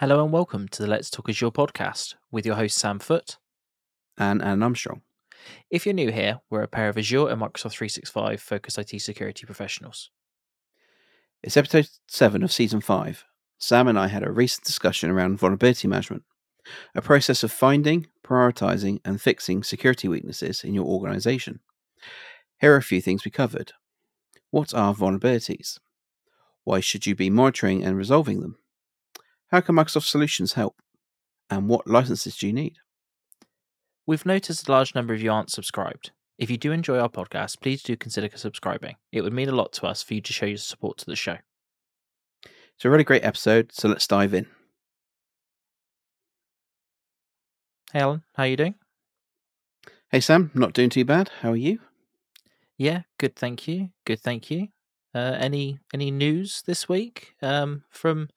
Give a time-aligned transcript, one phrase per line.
[0.00, 3.36] Hello and welcome to the Let's Talk Azure podcast with your host Sam Foote
[4.16, 5.02] and Alan Armstrong.
[5.68, 9.44] If you're new here, we're a pair of Azure and Microsoft 365 focused IT security
[9.44, 10.08] professionals.
[11.42, 13.26] It's episode 7 of season 5.
[13.58, 16.22] Sam and I had a recent discussion around vulnerability management,
[16.94, 21.60] a process of finding, prioritizing, and fixing security weaknesses in your organization.
[22.58, 23.72] Here are a few things we covered.
[24.50, 25.78] What are vulnerabilities?
[26.64, 28.56] Why should you be monitoring and resolving them?
[29.50, 30.76] How can Microsoft solutions help?
[31.48, 32.76] And what licenses do you need?
[34.06, 36.12] We've noticed a large number of you aren't subscribed.
[36.38, 38.96] If you do enjoy our podcast, please do consider subscribing.
[39.10, 41.16] It would mean a lot to us for you to show your support to the
[41.16, 41.38] show.
[42.44, 44.46] It's a really great episode, so let's dive in.
[47.92, 48.76] Hey Alan, how you doing?
[50.10, 51.30] Hey Sam, not doing too bad.
[51.40, 51.80] How are you?
[52.78, 53.90] Yeah, good, thank you.
[54.06, 54.68] Good, thank you.
[55.12, 58.28] Uh, any any news this week um, from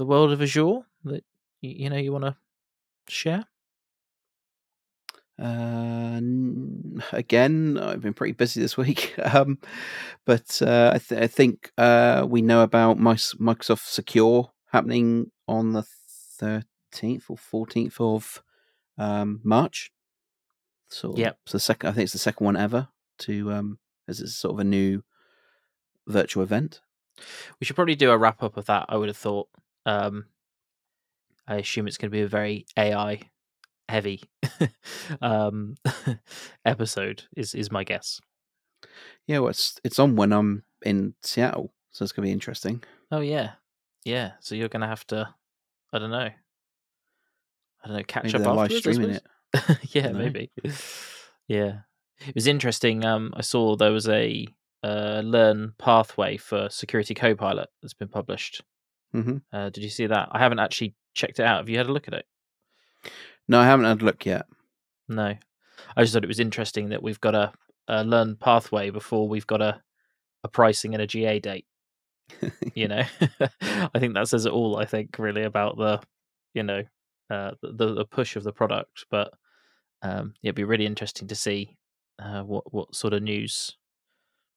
[0.00, 1.24] the world of Azure that
[1.60, 2.36] you know you want to
[3.08, 3.44] share?
[5.38, 6.20] Uh,
[7.12, 9.58] again, I've been pretty busy this week, um,
[10.26, 15.84] but uh, I, th- I think uh, we know about Microsoft Secure happening on the
[16.38, 18.42] thirteenth or fourteenth of
[18.98, 19.90] um, March.
[20.88, 21.38] So, Yep.
[21.46, 22.88] so the second, I think it's the second one ever
[23.20, 25.02] to um, as it's sort of a new
[26.06, 26.80] virtual event.
[27.60, 28.86] We should probably do a wrap up of that.
[28.88, 29.48] I would have thought.
[29.86, 30.26] Um,
[31.46, 33.22] I assume it's going to be a very AI
[33.88, 34.22] heavy
[35.20, 35.74] um,
[36.64, 37.24] episode.
[37.36, 38.20] Is is my guess?
[39.26, 42.82] Yeah, well, it's it's on when I'm in Seattle, so it's gonna be interesting.
[43.10, 43.52] Oh yeah,
[44.04, 44.32] yeah.
[44.40, 45.28] So you're going to have to.
[45.92, 46.28] I don't know.
[47.82, 48.02] I don't know.
[48.04, 49.26] Catch Maybe up they're live streaming it.
[49.94, 50.50] yeah, maybe.
[51.48, 51.80] Yeah,
[52.26, 53.04] it was interesting.
[53.04, 54.46] Um, I saw there was a
[54.84, 58.62] uh, learn pathway for Security Copilot that's been published.
[59.12, 60.28] Hmm Uh, did you see that?
[60.32, 61.58] I haven't actually checked it out.
[61.58, 62.26] Have you had a look at it?
[63.48, 64.46] No, I haven't had a look yet.
[65.08, 65.34] No.
[65.96, 67.52] I just thought it was interesting that we've got a,
[67.88, 69.80] a learn pathway before we've got a,
[70.44, 71.66] a pricing and a GA date.
[72.74, 73.02] You know,
[73.60, 74.76] I think that says it all.
[74.76, 76.00] I think really about the,
[76.54, 76.82] you know,
[77.28, 79.06] uh, the the push of the product.
[79.10, 79.32] But
[80.02, 81.76] um, it'd be really interesting to see
[82.22, 83.76] uh, what what sort of news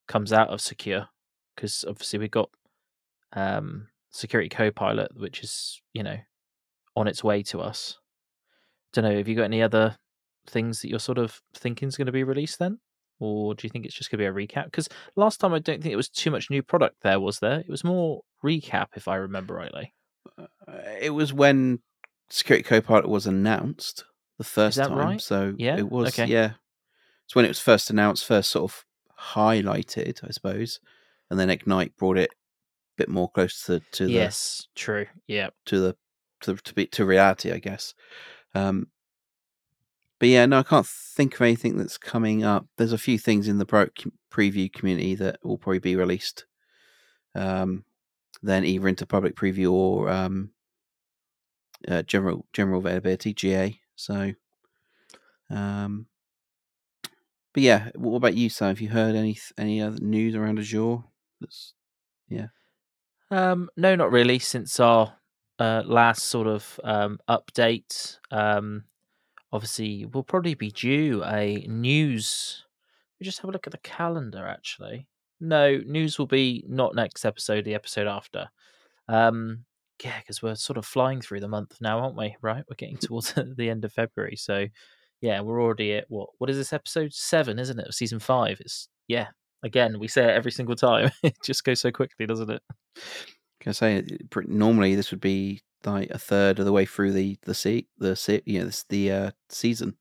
[0.07, 1.07] comes out of Secure
[1.55, 2.49] because obviously we've got
[3.33, 6.17] um, Security Copilot, which is you know
[6.95, 7.97] on its way to us.
[8.93, 9.17] Don't know.
[9.17, 9.97] Have you got any other
[10.47, 12.79] things that you're sort of thinking is going to be released then,
[13.19, 14.65] or do you think it's just going to be a recap?
[14.65, 17.59] Because last time I don't think it was too much new product there, was there?
[17.61, 19.93] It was more recap, if I remember rightly.
[20.37, 20.45] Uh,
[21.01, 21.79] it was when
[22.29, 24.05] Security Copilot was announced
[24.37, 24.93] the first time.
[24.93, 25.21] right?
[25.21, 25.77] So Yeah?
[25.77, 26.09] it was.
[26.09, 26.31] Okay.
[26.31, 26.53] Yeah,
[27.25, 28.85] it's when it was first announced, first sort of
[29.33, 30.79] highlighted, I suppose,
[31.31, 32.31] and then Ignite brought it
[32.97, 35.07] bit more close to to the yes, true.
[35.27, 35.95] Yeah, to the
[36.41, 37.93] to to be to reality, I guess.
[38.55, 38.87] Um,
[40.19, 42.65] but yeah, no, I can't think of anything that's coming up.
[42.77, 43.89] There's a few things in the pro-
[44.31, 46.45] preview community that will probably be released,
[47.35, 47.83] um,
[48.41, 50.51] then either into public preview or um,
[51.87, 53.79] uh, general general availability GA.
[53.95, 54.33] So,
[55.49, 56.05] um,
[57.53, 58.69] but yeah, what about you, Sam?
[58.69, 61.03] Have you heard any any other news around Azure?
[61.41, 61.73] That's
[63.31, 64.39] Um, no, not really.
[64.39, 65.13] Since our
[65.59, 68.83] uh, last sort of um, update, um,
[69.51, 72.65] obviously we'll probably be due a news.
[73.19, 74.45] We just have a look at the calendar.
[74.47, 75.07] Actually,
[75.39, 78.49] no news will be not next episode, the episode after.
[79.07, 79.65] Um,
[80.03, 82.35] yeah, because we're sort of flying through the month now, aren't we?
[82.41, 84.67] Right, we're getting towards the end of February, so
[85.21, 86.29] yeah, we're already at what?
[86.37, 87.57] What is this episode seven?
[87.57, 87.87] Isn't it?
[87.87, 88.59] of Season five.
[88.59, 89.27] It's yeah.
[89.63, 91.11] Again, we say it every single time.
[91.23, 92.61] it just goes so quickly, doesn't it?
[93.61, 94.03] Can I say
[94.47, 98.15] normally this would be like a third of the way through the the se- the
[98.15, 99.95] se- you know this, the uh, season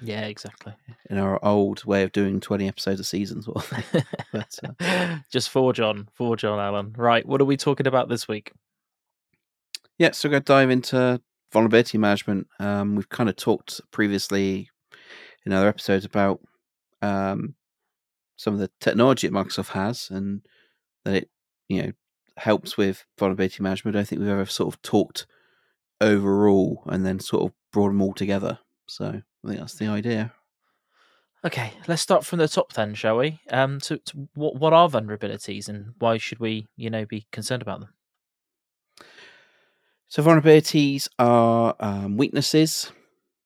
[0.00, 0.72] Yeah, exactly.
[1.10, 4.02] in our old way of doing twenty episodes a season sort of thing.
[4.32, 6.92] But, uh, Just for John, for John Alan.
[6.96, 8.50] Right, what are we talking about this week?
[9.98, 11.20] yeah, so we're going to dive into
[11.52, 12.46] vulnerability management.
[12.60, 14.68] Um, we've kind of talked previously
[15.46, 16.40] in other episodes about
[17.02, 17.54] um,
[18.36, 20.42] some of the technology that Microsoft has and
[21.04, 21.30] that it
[21.68, 21.92] you know
[22.36, 23.96] helps with vulnerability management.
[23.96, 25.26] I don't think we've ever sort of talked
[26.00, 28.58] overall and then sort of brought them all together.
[28.86, 30.32] So I think that's the idea.
[31.44, 33.38] Okay, let's start from the top then, shall we?
[33.50, 37.62] Um, to, to what what are vulnerabilities and why should we, you know, be concerned
[37.62, 37.90] about them?
[40.08, 42.90] So vulnerabilities are um, weaknesses.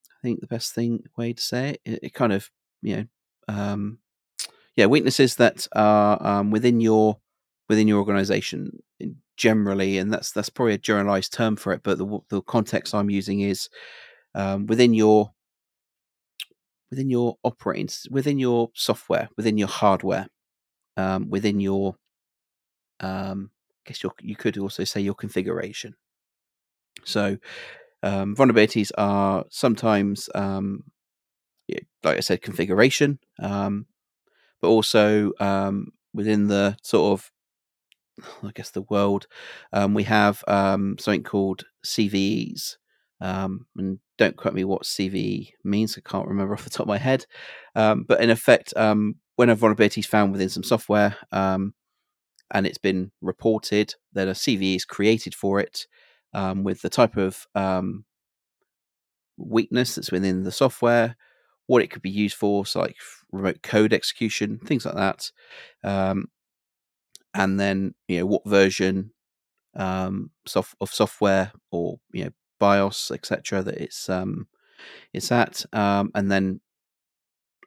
[0.06, 2.50] I think the best thing way to say it, it, it kind of
[2.82, 3.04] you know,
[3.48, 3.98] um,
[4.80, 7.18] yeah, weaknesses that are um, within your
[7.68, 8.82] within your organization.
[9.36, 11.82] Generally, and that's that's probably a generalized term for it.
[11.82, 13.68] But the the context I'm using is
[14.34, 15.32] um, within your
[16.90, 20.28] within your operating within your software, within your hardware,
[20.96, 21.94] um, within your
[23.00, 23.50] um,
[23.86, 25.94] I guess your, you could also say your configuration.
[27.04, 27.36] So
[28.02, 30.84] um, vulnerabilities are sometimes, um,
[32.02, 33.86] like I said, configuration, um,
[34.60, 37.30] but also um, within the sort of
[38.42, 39.26] I guess the world,
[39.72, 42.76] um, we have um, something called CVEs.
[43.22, 45.98] Um, and don't quote me what CVE means.
[45.98, 47.26] I can't remember off the top of my head.
[47.74, 51.74] Um, but in effect, um, when a vulnerability is found within some software um,
[52.50, 55.86] and it's been reported, then a CVE is created for it
[56.32, 57.46] with the type of
[59.36, 61.16] weakness that's within the software,
[61.66, 62.96] what it could be used for, so like
[63.32, 65.30] remote code execution, things like that.
[65.82, 66.26] Um,
[67.34, 69.12] and then you know what version
[69.76, 73.62] um, soft, of software or you know BIOS etc.
[73.62, 74.48] that it's um,
[75.12, 76.60] it's at, um, and then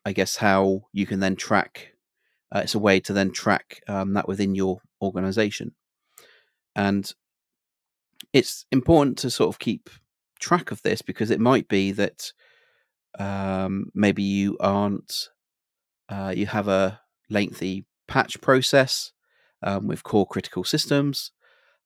[0.06, 1.94] I guess how you can then track.
[2.54, 5.74] Uh, it's a way to then track um, that within your organization,
[6.75, 7.12] and
[8.31, 9.89] it's important to sort of keep
[10.39, 12.31] track of this because it might be that
[13.18, 15.30] um, maybe you aren't
[16.09, 19.11] uh, you have a lengthy patch process
[19.61, 21.31] um, with core critical systems.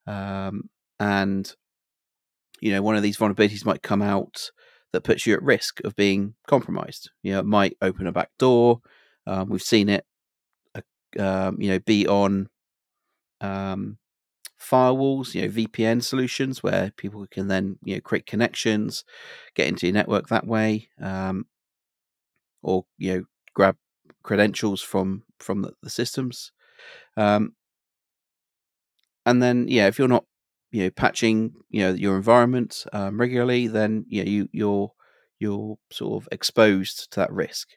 [0.06, 0.70] Um,
[1.00, 1.54] and,
[2.62, 4.52] you know, one of these vulnerabilities might come out
[4.94, 7.12] that puts you at risk of being compromised.
[7.22, 8.82] You know, it might open a back door.
[9.28, 10.06] Um, we've seen it,
[11.20, 12.50] uh, you know, be on
[13.42, 13.98] um,
[14.60, 19.04] firewalls, you know, VPN solutions where people can then, you know, create connections,
[19.56, 21.46] get into your network that way, um,
[22.62, 23.24] or you know,
[23.54, 23.76] grab
[24.28, 26.52] credentials from from the, the systems.
[27.16, 27.54] Um,
[29.26, 30.26] and then yeah, if you're not
[30.72, 34.92] you know patching you know your environment um, regularly, then you know, you you're
[35.40, 37.70] you're sort of exposed to that risk.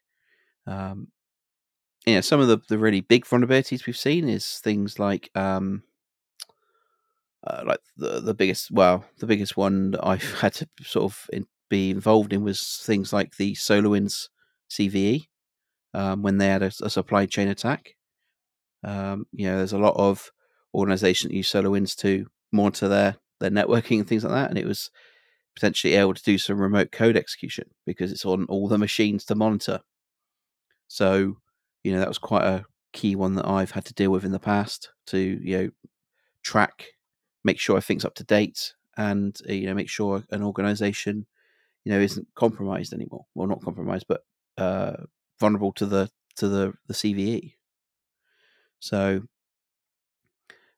[0.66, 1.08] Um,
[2.06, 5.84] yeah, some of the, the really big vulnerabilities we've seen is things like um,
[7.46, 11.26] uh, like the the biggest well the biggest one that I've had to sort of
[11.32, 14.28] in, be involved in was things like the SolarWinds
[14.68, 15.26] CVE
[15.94, 17.94] um, when they had a, a supply chain attack.
[18.82, 20.30] Um, you know, there's a lot of
[20.74, 24.66] organizations that use SolarWinds to monitor their their networking and things like that, and it
[24.66, 24.90] was
[25.54, 29.34] potentially able to do some remote code execution because it's on all the machines to
[29.34, 29.80] monitor.
[30.88, 31.36] So,
[31.84, 34.32] you know, that was quite a key one that I've had to deal with in
[34.32, 35.70] the past to you know
[36.42, 36.86] track,
[37.44, 41.26] make sure everything's up to date, and uh, you know make sure an organization
[41.84, 43.26] you know isn't compromised anymore.
[43.34, 44.22] Well, not compromised, but
[44.58, 45.04] uh,
[45.40, 47.54] vulnerable to the to the the CVE.
[48.80, 49.22] So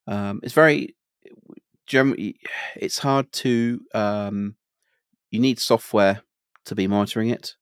[0.07, 0.97] um, it's very
[1.87, 2.39] generally
[2.77, 4.57] it's hard to um,
[5.31, 6.23] you need software
[6.67, 7.57] to be monitoring it.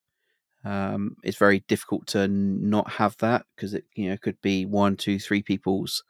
[0.64, 4.96] Um, it's very difficult to not have that because it you know could be one,
[4.96, 6.04] two, three people's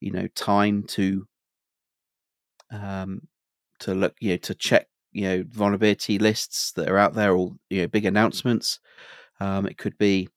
[0.00, 1.26] you know time to
[2.70, 3.22] um,
[3.80, 7.54] to look you know to check you know vulnerability lists that are out there or
[7.70, 8.80] you know big announcements.
[9.42, 10.28] Um, it could be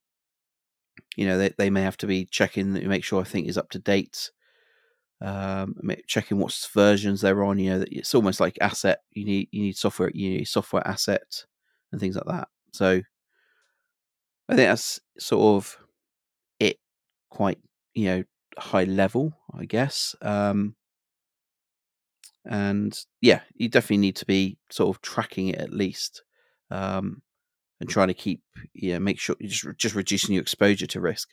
[1.15, 3.57] you know they, they may have to be checking to make sure I think is
[3.57, 4.31] up to date
[5.21, 5.75] um,
[6.07, 7.59] checking what versions they're on.
[7.59, 8.99] You know, it's almost like asset.
[9.13, 10.11] You need you need software.
[10.13, 11.45] You need software asset
[11.91, 12.49] and things like that.
[12.73, 13.01] So
[14.49, 15.77] I think that's sort of
[16.59, 16.79] it,
[17.29, 17.59] quite
[17.93, 18.23] you know
[18.57, 20.15] high level, I guess.
[20.21, 20.75] Um,
[22.45, 26.23] and yeah, you definitely need to be sort of tracking it at least,
[26.69, 27.21] um,
[27.79, 28.41] and trying to keep
[28.73, 31.29] yeah make sure you just just reducing your exposure to risk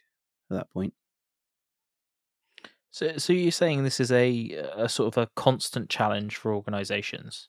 [0.50, 0.94] at that point.
[2.90, 7.48] So, so you're saying this is a a sort of a constant challenge for organisations?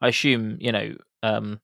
[0.00, 1.60] I assume you know um,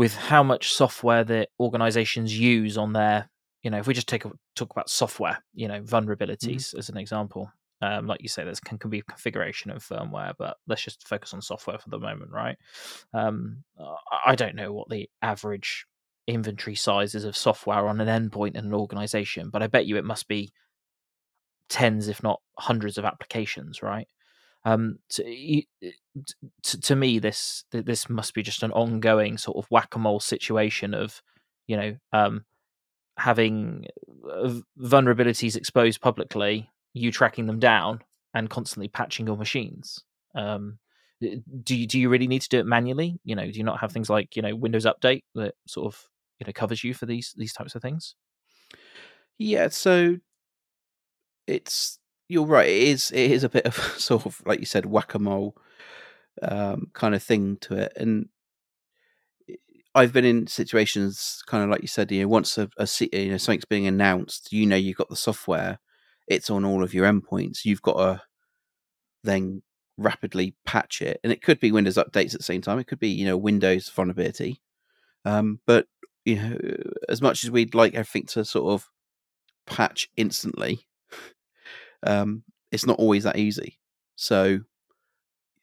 [0.00, 3.28] with how much software that organisations use on their,
[3.62, 5.94] you know, if we just take a, talk about software, you know, mm-hmm.
[5.94, 6.78] vulnerabilities mm-hmm.
[6.78, 7.52] as an example.
[7.82, 11.32] Um, like you say, there's can, can be configuration of firmware, but let's just focus
[11.32, 12.58] on software for the moment, right?
[13.14, 13.64] Um,
[14.26, 15.86] I don't know what the average
[16.26, 20.04] inventory sizes of software on an endpoint in an organization, but I bet you it
[20.04, 20.52] must be
[21.70, 24.08] tens, if not hundreds, of applications, right?
[24.64, 25.62] Um, to,
[26.62, 30.20] to, to me, this this must be just an ongoing sort of whack a mole
[30.20, 31.22] situation of,
[31.66, 32.44] you know, um,
[33.16, 33.86] having
[34.30, 38.00] uh, vulnerabilities exposed publicly, you tracking them down,
[38.34, 40.04] and constantly patching your machines.
[40.34, 40.78] Um,
[41.20, 43.20] do you do you really need to do it manually?
[43.24, 46.02] You know, do you not have things like you know Windows Update that sort of
[46.38, 48.14] you know covers you for these these types of things?
[49.38, 50.16] Yeah, so
[51.46, 52.68] it's you're right.
[52.68, 55.56] It is it is a bit of sort of like you said whack a mole
[56.42, 58.28] um, kind of thing to it, and
[59.94, 62.10] I've been in situations kind of like you said.
[62.12, 65.16] You know, once a, a you know something's being announced, you know you've got the
[65.16, 65.80] software,
[66.30, 67.64] it's on all of your endpoints.
[67.64, 68.22] You've got to
[69.24, 69.62] then
[69.98, 72.78] rapidly patch it, and it could be Windows updates at the same time.
[72.78, 74.62] It could be you know Windows vulnerability,
[75.26, 75.86] um, but
[76.24, 76.56] you know
[77.08, 78.88] as much as we'd like everything to sort of
[79.66, 80.86] patch instantly,
[82.06, 83.78] um, it's not always that easy.
[84.16, 84.60] So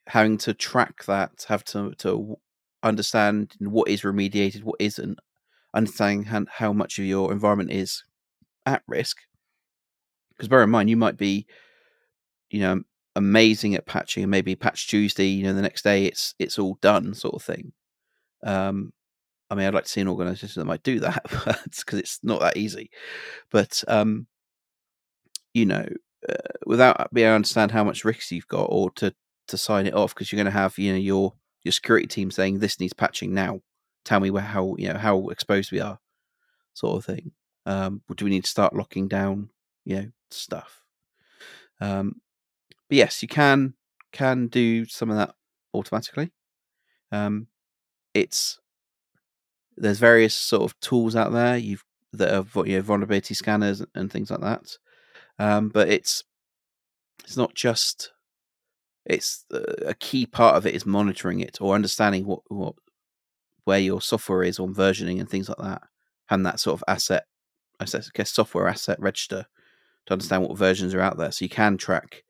[0.08, 2.38] having to track that, have to to
[2.84, 5.20] understand what is remediated, what isn't,
[5.74, 8.04] understanding how, how much of your environment is
[8.66, 9.20] at risk.
[10.38, 11.48] Because bear in mind, you might be,
[12.50, 12.84] you know,
[13.16, 16.78] amazing at patching, and maybe patch Tuesday, you know, the next day it's it's all
[16.82, 17.74] done, sort of thing.
[18.44, 18.94] Um,
[19.50, 21.24] I mean, I'd like to see an organization that might do that
[21.76, 22.92] because it's not that easy.
[23.50, 24.28] But um,
[25.54, 25.88] you know,
[26.28, 29.14] uh, without being able to understand how much risk you've got, or to
[29.48, 32.32] to sign it off, because you're going to have you know your your security team
[32.32, 33.62] saying this needs patching now.
[34.06, 36.00] Tell me where, how you know how exposed we are,
[36.74, 37.32] sort of thing.
[37.66, 39.50] Um, do we need to start locking down
[39.88, 40.84] you know stuff?
[41.80, 42.22] Um,
[42.90, 43.74] but yes, you can
[44.12, 45.34] can do some of that
[45.74, 46.32] automatically.
[47.12, 47.48] Um,
[48.14, 48.60] it's
[49.76, 54.12] there's various sort of tools out there you've that are you know, vulnerability scanners and
[54.12, 54.78] things like that.
[55.40, 56.24] Um, but it's
[57.24, 58.12] it's not just
[59.06, 62.76] it's uh, a key part of it is monitoring it or understanding what what
[63.66, 65.84] where your software is on versioning and things like that,
[66.30, 67.26] and that sort of asset,
[67.80, 69.46] I guess software asset register
[70.08, 72.24] to understand what versions are out there, so you can track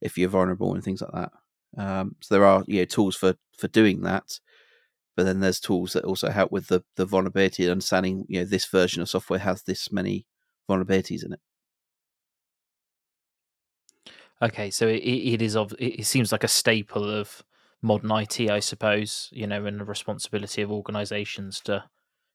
[0.00, 1.32] if you're vulnerable and things like that.
[1.76, 4.38] Um, so there are you know tools for for doing that,
[5.16, 8.46] but then there's tools that also help with the the vulnerability and understanding you know
[8.46, 10.26] this version of software has this many
[10.68, 11.40] vulnerabilities in it.
[14.42, 17.42] Okay, so it, it is of it seems like a staple of
[17.82, 19.28] modern IT, I suppose.
[19.32, 21.84] You know, and the responsibility of organisations to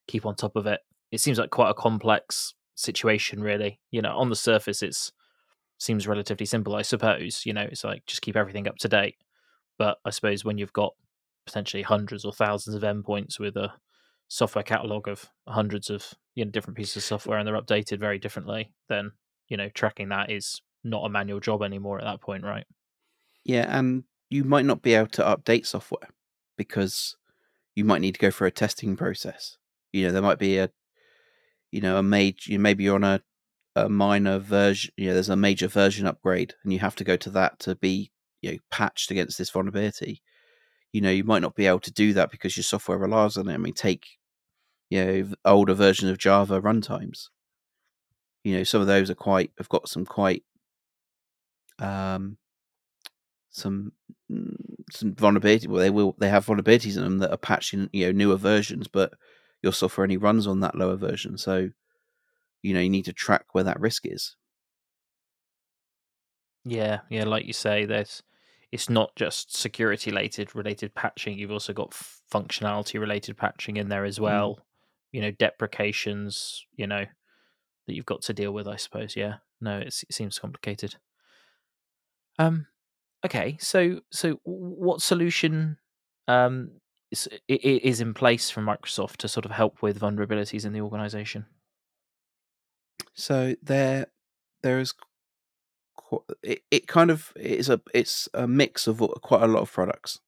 [0.08, 0.82] keep on top of it.
[1.12, 3.80] It seems like quite a complex situation, really.
[3.92, 5.12] You know, on the surface, it's
[5.78, 7.46] seems relatively simple, I suppose.
[7.46, 9.16] You know, it's like just keep everything up to date.
[9.78, 10.94] But I suppose when you've got
[11.46, 13.74] potentially hundreds or thousands of endpoints with a
[14.28, 18.20] software catalog of hundreds of you know different pieces of software and they're updated very
[18.20, 19.12] differently, then
[19.48, 22.66] you know tracking that is not a manual job anymore at that point, right?
[23.44, 26.10] Yeah, and you might not be able to update software
[26.58, 27.16] because
[27.76, 29.58] you might need to go through a testing process.
[29.92, 30.70] You know, there might be a
[31.72, 33.22] you know a major maybe you're on a
[33.76, 37.16] a minor version you know there's a major version upgrade and you have to go
[37.16, 38.12] to that to be
[38.42, 40.22] you know patched against this vulnerability
[40.92, 43.48] you know you might not be able to do that because your software relies on
[43.48, 44.06] it i mean take
[44.90, 47.28] you know older versions of java runtimes
[48.44, 50.44] you know some of those are quite have got some quite
[51.80, 52.38] um,
[53.50, 53.94] some
[54.32, 54.56] mm,
[54.92, 55.68] some vulnerability.
[55.68, 58.88] Well, they will they have vulnerabilities in them that are patching you know newer versions,
[58.88, 59.14] but
[59.62, 61.38] your software only runs on that lower version.
[61.38, 61.70] So
[62.62, 64.36] you know you need to track where that risk is.
[66.66, 68.22] Yeah, yeah, like you say, there's
[68.72, 71.38] it's not just security related related patching.
[71.38, 71.92] You've also got
[72.32, 74.24] functionality related patching in there as mm.
[74.24, 74.56] well.
[74.56, 74.62] Mm.
[75.12, 76.66] You know, deprecations.
[76.76, 77.06] You know
[77.88, 78.68] that you've got to deal with.
[78.68, 79.16] I suppose.
[79.16, 79.36] Yeah.
[79.62, 80.96] No, it seems complicated.
[82.38, 82.68] Um,
[83.26, 85.78] okay, so so what solution
[86.28, 86.72] um,
[87.12, 91.46] is, is in place from Microsoft to sort of help with vulnerabilities in the organization?
[93.14, 94.08] So there,
[94.62, 94.94] there is
[96.44, 100.20] it, it kind of is a it's a mix of quite a lot of products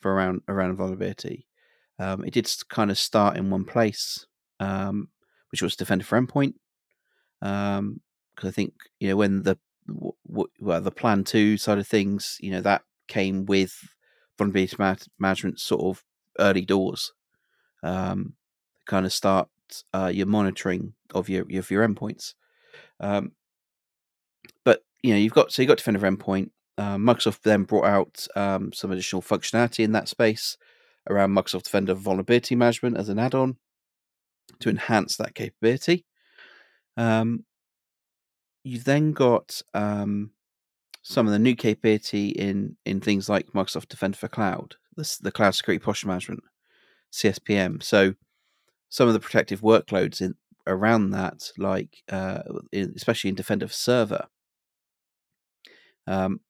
[0.00, 1.46] for around around vulnerability.
[1.98, 4.26] Um, it did kind of start in one place,
[4.60, 5.08] um,
[5.50, 6.54] which was Defender for Endpoint,
[7.40, 8.00] because um,
[8.42, 12.50] I think you know when the w- well, the plan two side of things, you
[12.50, 13.74] know, that came with
[14.38, 14.76] vulnerability
[15.18, 16.04] management sort of
[16.38, 17.12] early doors.
[17.82, 18.34] Um,
[18.86, 19.48] kind of start
[19.92, 22.34] uh, your monitoring of your of your endpoints.
[23.00, 23.32] Um,
[24.64, 26.50] but you know, you've got so you've got Defender Endpoint.
[26.78, 30.58] Uh, Microsoft then brought out um, some additional functionality in that space
[31.08, 33.56] around Microsoft Defender Vulnerability Management as an add-on
[34.60, 36.04] to enhance that capability.
[36.96, 37.44] Um,
[38.62, 40.32] you've then got um,
[41.08, 45.30] some of the new capability in in things like Microsoft Defender for Cloud, the, the
[45.30, 46.42] Cloud Security Posture Management,
[47.12, 47.80] CSPM.
[47.80, 48.14] So
[48.88, 50.34] some of the protective workloads in
[50.66, 54.26] around that, like uh, in, especially in Defender for Server,
[56.08, 56.40] um,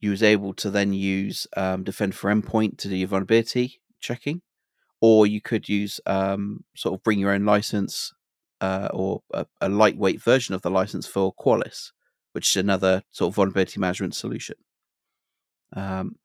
[0.00, 4.40] you was able to then use um, Defender for Endpoint to do your vulnerability checking,
[5.02, 8.14] or you could use um, sort of bring your own license
[8.62, 11.90] uh, or a, a, lightweight version of the license for Qualys,
[12.34, 14.56] which is another sort of vulnerability management solution.
[15.72, 16.16] Um,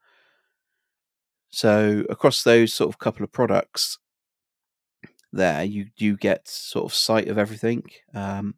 [1.49, 3.99] so across those sort of couple of products,
[5.31, 7.83] there you do get sort of sight of everything.
[8.13, 8.55] Um,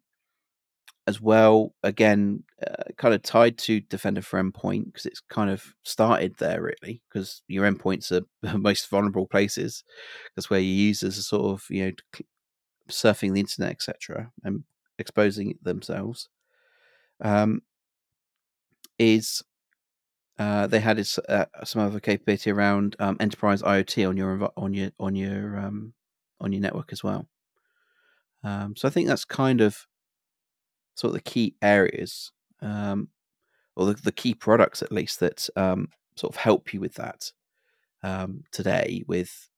[1.06, 5.74] as well, again, uh, kind of tied to Defender for Endpoint because it's kind of
[5.82, 9.84] started there really because your endpoints are the most vulnerable places.
[10.36, 11.92] That's where your users are sort of you know
[12.88, 14.64] surfing the internet, etc., and
[14.98, 16.28] exposing themselves.
[17.22, 17.62] Um,
[18.98, 19.42] is
[20.38, 20.98] uh, they had
[21.28, 25.94] uh, some other capability around um, enterprise IoT on your on your on your um,
[26.40, 27.28] on your network as well.
[28.42, 29.86] Um, so I think that's kind of
[30.94, 33.08] sort of the key areas, um,
[33.76, 37.32] or the, the, key products at least that um, sort of help you with that
[38.02, 39.04] um, today.
[39.06, 39.48] With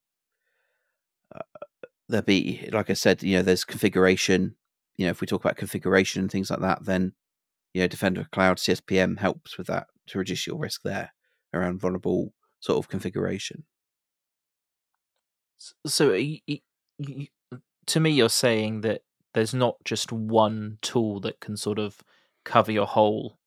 [1.34, 1.40] uh,
[2.08, 4.56] there be, like I said, you know, there's configuration.
[4.96, 7.14] You know, if we talk about configuration and things like that, then
[7.74, 11.12] you know, Defender Cloud CSPM helps with that to reduce your risk there
[11.52, 13.64] around vulnerable sort of configuration.
[15.86, 16.38] So, you,
[16.98, 17.26] you,
[17.86, 19.02] to me, you're saying that
[19.34, 21.98] there's not just one tool that can sort of
[22.44, 23.38] cover your whole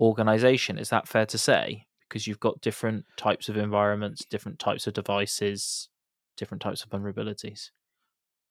[0.00, 0.78] organization.
[0.78, 1.86] Is that fair to say?
[2.08, 5.88] Because you've got different types of environments, different types of devices,
[6.36, 7.70] different types of vulnerabilities.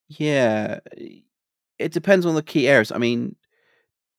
[0.08, 0.80] Yeah,
[1.80, 2.92] it depends on the key areas.
[2.92, 3.36] I mean,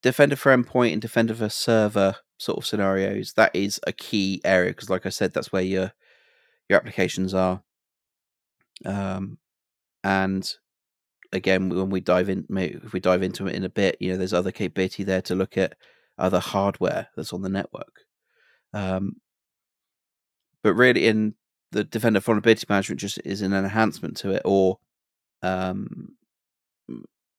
[0.02, 4.70] Defender for endpoint and Defender for server sort of scenarios, that is a key area
[4.70, 5.92] because, like I said, that's where your
[6.68, 7.62] your applications are.
[8.84, 9.38] Um,
[10.04, 10.50] and
[11.32, 14.16] again, when we dive in, if we dive into it in a bit, you know,
[14.16, 15.74] there's other capability there to look at
[16.16, 18.04] other hardware that's on the network.
[18.72, 19.16] Um,
[20.62, 21.34] but really, in
[21.72, 24.78] the Defender vulnerability management, just is an enhancement to it, or
[25.42, 26.16] um,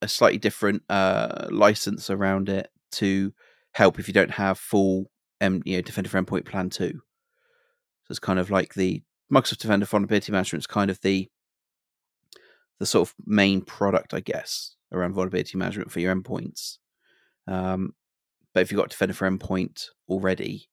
[0.02, 3.34] a slightly different uh, license around it to
[3.74, 7.02] help if you don't have full um, you know Defender for Endpoint Plan Two.
[8.04, 11.30] So it's kind of like the Microsoft Defender Vulnerability Management is kind of the
[12.80, 16.78] the sort of main product, I guess, around vulnerability management for your endpoints.
[17.46, 17.94] Um,
[18.54, 20.70] but if you've got Defender for Endpoint already,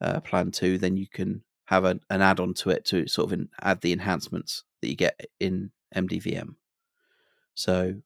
[0.00, 3.40] uh, Plan Two, then you can have an, an add-on to it to sort of
[3.60, 6.54] add the enhancements that you get in MDVM.
[7.54, 7.96] So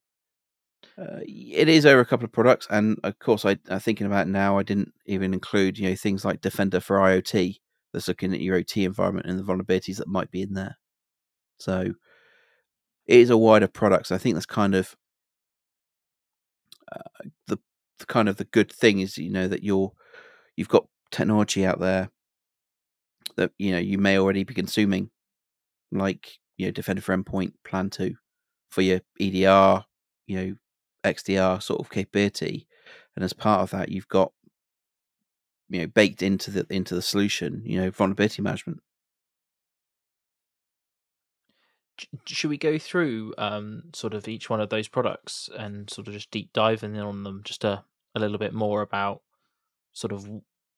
[0.98, 4.28] uh, it is over a couple of products, and of course, I, am thinking about
[4.28, 4.58] now.
[4.58, 7.56] I didn't even include you know things like Defender for IoT
[7.92, 10.78] that's looking at your OT environment and the vulnerabilities that might be in there.
[11.58, 11.92] So
[13.06, 14.08] it is a wider product.
[14.08, 14.96] So I think that's kind of
[16.92, 17.58] uh, the,
[17.98, 19.92] the kind of the good thing is you know that you're
[20.56, 22.10] you've got technology out there
[23.36, 25.10] that you know you may already be consuming,
[25.92, 28.14] like you know Defender for Endpoint Plan Two
[28.70, 29.84] for your EDR,
[30.26, 30.54] you know
[31.04, 32.66] XDR sort of capability,
[33.14, 34.32] and as part of that, you've got
[35.68, 38.80] you know baked into the into the solution, you know, vulnerability management.
[42.26, 46.14] Should we go through um, sort of each one of those products and sort of
[46.14, 47.84] just deep dive in on them just a,
[48.14, 49.20] a little bit more about
[49.92, 50.26] sort of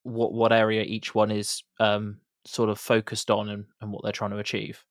[0.03, 4.13] what what area each one is um, sort of focused on and, and what they're
[4.13, 4.85] trying to achieve?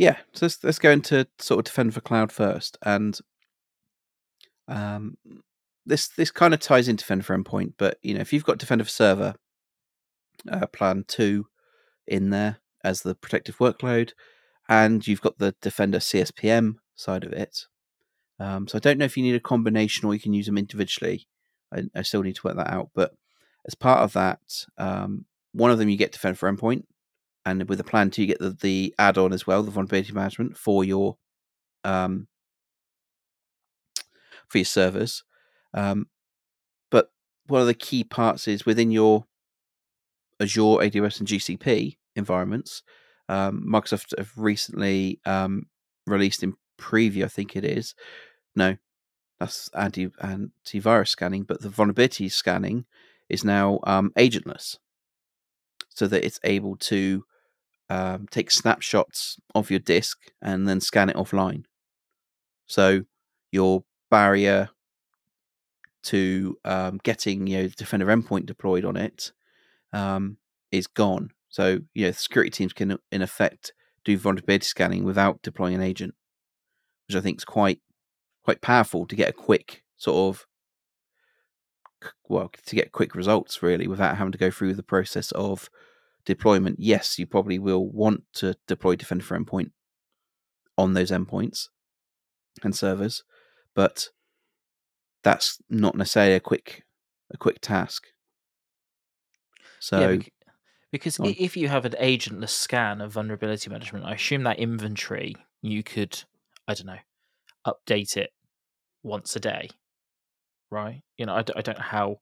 [0.00, 3.20] Yeah, so let's, let's go into sort of Defender for Cloud first, and
[4.66, 5.18] um,
[5.84, 7.74] this this kind of ties into Defender for Endpoint.
[7.76, 9.34] But you know, if you've got Defender for Server,
[10.50, 11.48] uh, Plan Two
[12.06, 14.12] in there as the protective workload,
[14.70, 17.66] and you've got the Defender CSPM side of it.
[18.38, 20.56] Um, so I don't know if you need a combination or you can use them
[20.56, 21.28] individually.
[21.74, 22.88] I, I still need to work that out.
[22.94, 23.12] But
[23.66, 24.40] as part of that,
[24.78, 26.84] um, one of them you get Defender for Endpoint,
[27.46, 30.84] and with a plan you get the, the add-on as well, the vulnerability management for
[30.84, 31.16] your
[31.84, 32.26] um,
[34.48, 35.24] for your servers.
[35.72, 36.06] Um,
[36.90, 37.10] but
[37.46, 39.24] one of the key parts is within your
[40.40, 42.82] Azure, AWS, and GCP environments.
[43.28, 45.66] Um, Microsoft have recently um,
[46.06, 47.94] released in preview, I think it is.
[48.56, 48.76] No,
[49.38, 52.86] that's anti antivirus scanning, but the vulnerability scanning
[53.28, 54.78] is now um, agentless,
[55.88, 57.24] so that it's able to
[57.90, 61.64] um, take snapshots of your disk and then scan it offline.
[62.66, 63.02] So
[63.50, 64.70] your barrier
[66.04, 69.32] to um, getting you know Defender endpoint deployed on it
[69.92, 70.38] um,
[70.70, 71.30] is gone.
[71.48, 73.72] So you know security teams can in effect
[74.04, 76.14] do vulnerability scanning without deploying an agent,
[77.08, 77.80] which I think is quite
[78.44, 80.46] quite powerful to get a quick sort of
[82.28, 85.68] well to get quick results really without having to go through the process of
[86.24, 89.70] deployment, yes, you probably will want to deploy Defender for Endpoint
[90.76, 91.68] on those endpoints
[92.62, 93.22] and servers,
[93.74, 94.08] but
[95.22, 96.84] that's not necessarily a quick
[97.30, 98.06] a quick task.
[99.78, 100.32] So yeah, bec-
[100.90, 101.34] because on.
[101.38, 106.22] if you have an agentless scan of vulnerability management, I assume that inventory you could,
[106.66, 106.98] I don't know,
[107.66, 108.32] update it
[109.02, 109.70] once a day,
[110.70, 111.02] right?
[111.16, 112.20] You know, I, d- I don't know how.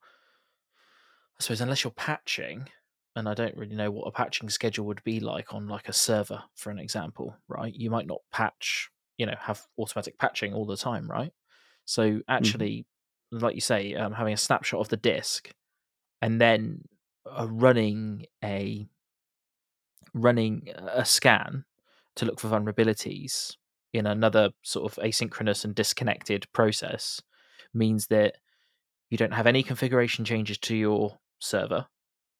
[1.38, 2.68] I suppose unless you're patching,
[3.18, 5.92] and I don't really know what a patching schedule would be like on like a
[5.92, 7.74] server, for an example, right?
[7.74, 11.32] You might not patch, you know, have automatic patching all the time, right?
[11.84, 12.86] So actually,
[13.32, 15.50] like you say, um, having a snapshot of the disk
[16.22, 16.82] and then
[17.26, 18.86] uh, running a
[20.14, 21.64] running a scan
[22.14, 23.56] to look for vulnerabilities
[23.92, 27.20] in another sort of asynchronous and disconnected process
[27.74, 28.36] means that
[29.10, 31.86] you don't have any configuration changes to your server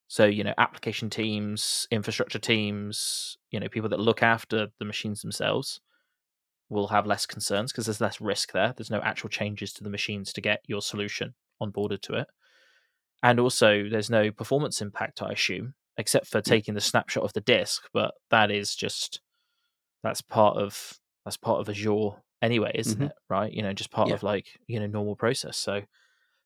[0.09, 5.23] so you know application teams infrastructure teams you know people that look after the machines
[5.23, 5.81] themselves
[6.71, 8.75] will have less concerns because there's less risk there.
[8.77, 12.29] There's no actual changes to the machines to get your solution onboarded to it.
[13.23, 17.41] And also there's no performance impact i assume except for taking the snapshot of the
[17.41, 19.21] disk but that is just
[20.03, 22.11] that's part of that's part of azure
[22.43, 23.11] anyway isn't Mhm.
[23.11, 23.53] it right?
[23.53, 24.15] You know just part Yeah.
[24.15, 25.57] of like you know normal process.
[25.57, 25.83] So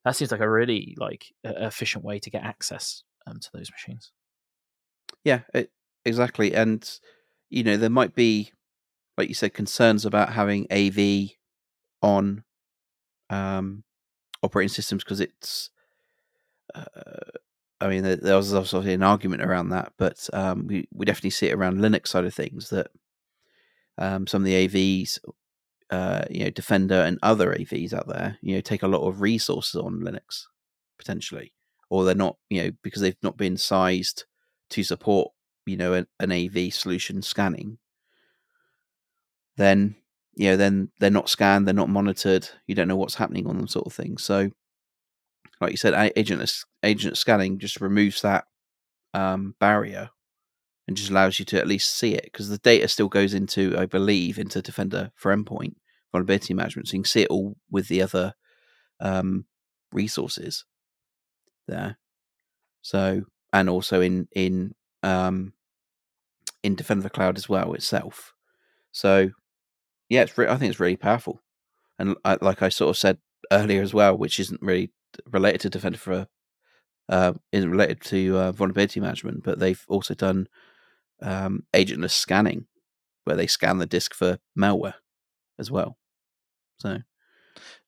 [0.05, 4.13] that seems like a really like efficient way to get access um, to those machines
[5.25, 5.71] Yeah, it,
[6.05, 6.55] exactly.
[6.55, 6.89] And
[7.51, 8.51] you know, there might be,
[9.19, 11.33] like you said, concerns about having AV
[12.01, 12.45] on
[13.31, 13.85] um,
[14.43, 15.71] operating systems because it's.
[16.75, 16.85] Uh,
[17.81, 21.31] I mean, there, there was obviously an argument around that, but um, we we definitely
[21.31, 22.89] see it around Linux side of things that
[23.99, 25.19] um, some of the AVs,
[25.91, 29.21] uh, you know, Defender and other AVs out there, you know, take a lot of
[29.21, 30.45] resources on Linux
[30.97, 31.53] potentially,
[31.92, 34.24] or they're not, you know, because they've not been sized
[34.70, 35.31] to support,
[35.66, 37.76] you know, an, an AV solution scanning.
[39.59, 39.96] Then,
[40.35, 42.48] you know, then they're not scanned, they're not monitored.
[42.66, 44.16] You don't know what's happening on them, sort of thing.
[44.16, 44.50] So,
[45.61, 46.50] like you said, agent
[46.83, 48.44] agent scanning just removes that
[49.12, 50.09] um, barrier
[50.88, 53.76] and just allows you to at least see it because the data still goes into,
[53.76, 55.74] I believe, into Defender for endpoint
[56.11, 58.33] vulnerability management, so you can see it all with the other
[58.98, 59.44] um,
[59.92, 60.64] resources
[61.66, 61.98] there.
[62.83, 63.22] So,
[63.53, 65.53] and also in in um,
[66.62, 68.35] in Defender for Cloud as well itself.
[68.92, 69.31] So,
[70.09, 71.42] yeah, it's re- I think it's really powerful,
[71.98, 73.18] and I, like I sort of said
[73.51, 74.90] earlier as well, which isn't really
[75.31, 76.27] related to Defender for
[77.09, 80.48] uh, isn't related to uh, vulnerability management, but they've also done
[81.20, 82.66] um, agentless scanning,
[83.25, 84.94] where they scan the disk for malware
[85.59, 85.96] as well.
[86.79, 86.98] So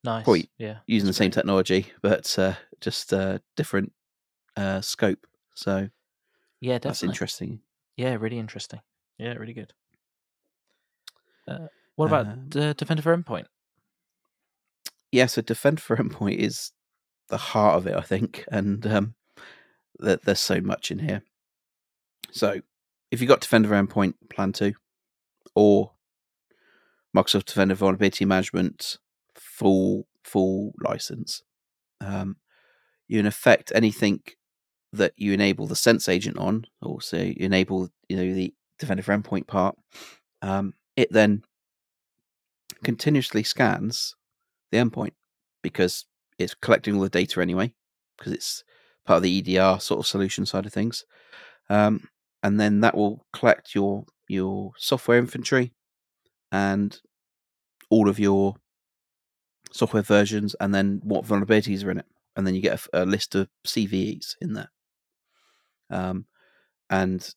[0.04, 0.24] nice.
[0.24, 0.78] Probably yeah.
[0.86, 3.92] using the same technology, but uh, just uh, different
[4.56, 5.26] uh, scope.
[5.54, 5.88] So
[6.60, 7.60] yeah that's interesting.
[7.96, 8.80] yeah really interesting.
[9.18, 9.72] Yeah really good.
[11.46, 13.46] Uh, what about Um, defender for endpoint?
[15.14, 16.72] Yeah, so Defend for Endpoint is
[17.28, 19.14] the heart of it, I think, and um,
[20.00, 21.22] there, there's so much in here.
[22.32, 22.62] So
[23.12, 24.72] if you've got Defender for Endpoint Plan 2
[25.54, 25.92] or
[27.16, 28.96] Microsoft Defender Vulnerability Management
[29.64, 31.42] full full license,
[32.02, 32.36] um,
[33.08, 34.20] you in effect anything
[34.92, 39.02] that you enable the Sense agent on, or so you enable you know the Defender
[39.02, 39.74] Endpoint part,
[40.42, 41.44] um, it then
[42.82, 44.14] continuously scans
[44.70, 45.12] the endpoint
[45.62, 46.04] because
[46.38, 47.72] it's collecting all the data anyway,
[48.18, 48.64] because it's
[49.06, 51.06] part of the EDR sort of solution side of things.
[51.70, 52.06] Um,
[52.42, 55.72] and then that will collect your your software inventory
[56.52, 57.00] and
[57.88, 58.56] all of your
[59.74, 62.06] software versions, and then what vulnerabilities are in it,
[62.36, 64.70] and then you get a list of CVEs in there.
[65.90, 66.26] Um,
[66.88, 67.28] and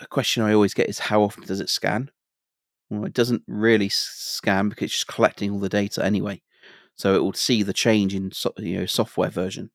[0.00, 2.10] a question I always get is how often does it scan?
[2.88, 6.42] Well, it doesn't really scan because it's just collecting all the data anyway.
[6.94, 9.70] So it will see the change in so, you know software version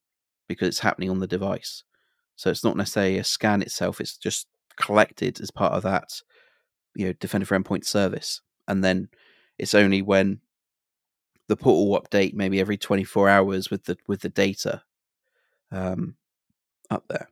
[0.47, 1.83] because it's happening on the device.
[2.35, 6.21] So it's not necessarily a scan itself; it's just collected as part of that
[6.95, 9.09] you know Defender for Endpoint service, and then
[9.57, 10.39] it's only when
[11.53, 14.81] the portal update maybe every 24 hours with the with the data
[15.71, 16.15] um,
[16.89, 17.29] up there.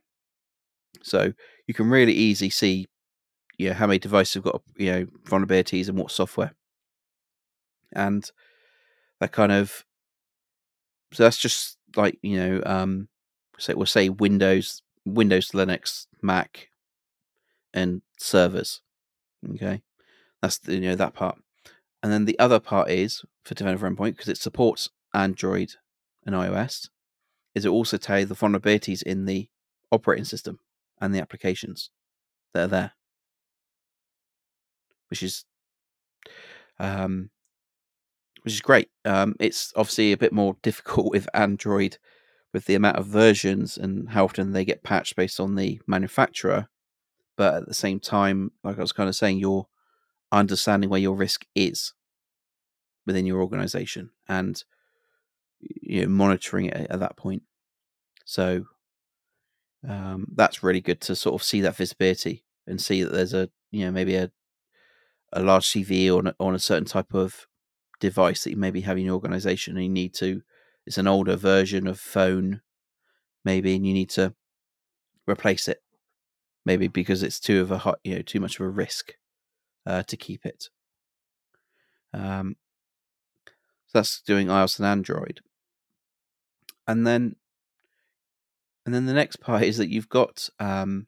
[1.02, 1.32] So
[1.66, 2.86] you can really easily see
[3.58, 6.52] you know how many devices have got you know vulnerabilities and what software,
[7.92, 8.30] and
[9.18, 9.84] that kind of
[11.12, 13.08] so that's just like you know um
[13.58, 16.68] so we'll say windows windows linux mac
[17.74, 18.80] and servers
[19.54, 19.82] okay?
[20.40, 21.38] That's you know that part
[22.02, 25.72] and then the other part is for for endpoint because it supports android
[26.24, 26.88] and ios
[27.54, 29.48] is it also tell the vulnerabilities in the
[29.90, 30.58] operating system
[31.00, 31.90] and the applications
[32.54, 32.92] that are there
[35.08, 35.44] which is
[36.78, 37.30] um
[38.42, 38.90] which is great.
[39.04, 41.98] Um, it's obviously a bit more difficult with Android,
[42.52, 46.68] with the amount of versions and how often they get patched based on the manufacturer.
[47.36, 49.66] But at the same time, like I was kind of saying, you're
[50.32, 51.92] understanding where your risk is
[53.06, 54.64] within your organization and
[55.60, 57.42] you know, monitoring it at that point.
[58.24, 58.66] So
[59.88, 63.48] um, that's really good to sort of see that visibility and see that there's a
[63.70, 64.30] you know maybe a
[65.32, 67.46] a large CV on on a certain type of
[68.00, 70.42] device that you maybe have in your organization and you need to
[70.86, 72.60] it's an older version of phone
[73.44, 74.34] maybe and you need to
[75.28, 75.82] replace it
[76.64, 79.14] maybe because it's too of a hot you know too much of a risk
[79.86, 80.68] uh, to keep it
[82.14, 82.56] um,
[83.86, 85.40] so that's doing ios and android
[86.86, 87.36] and then
[88.84, 91.06] and then the next part is that you've got um,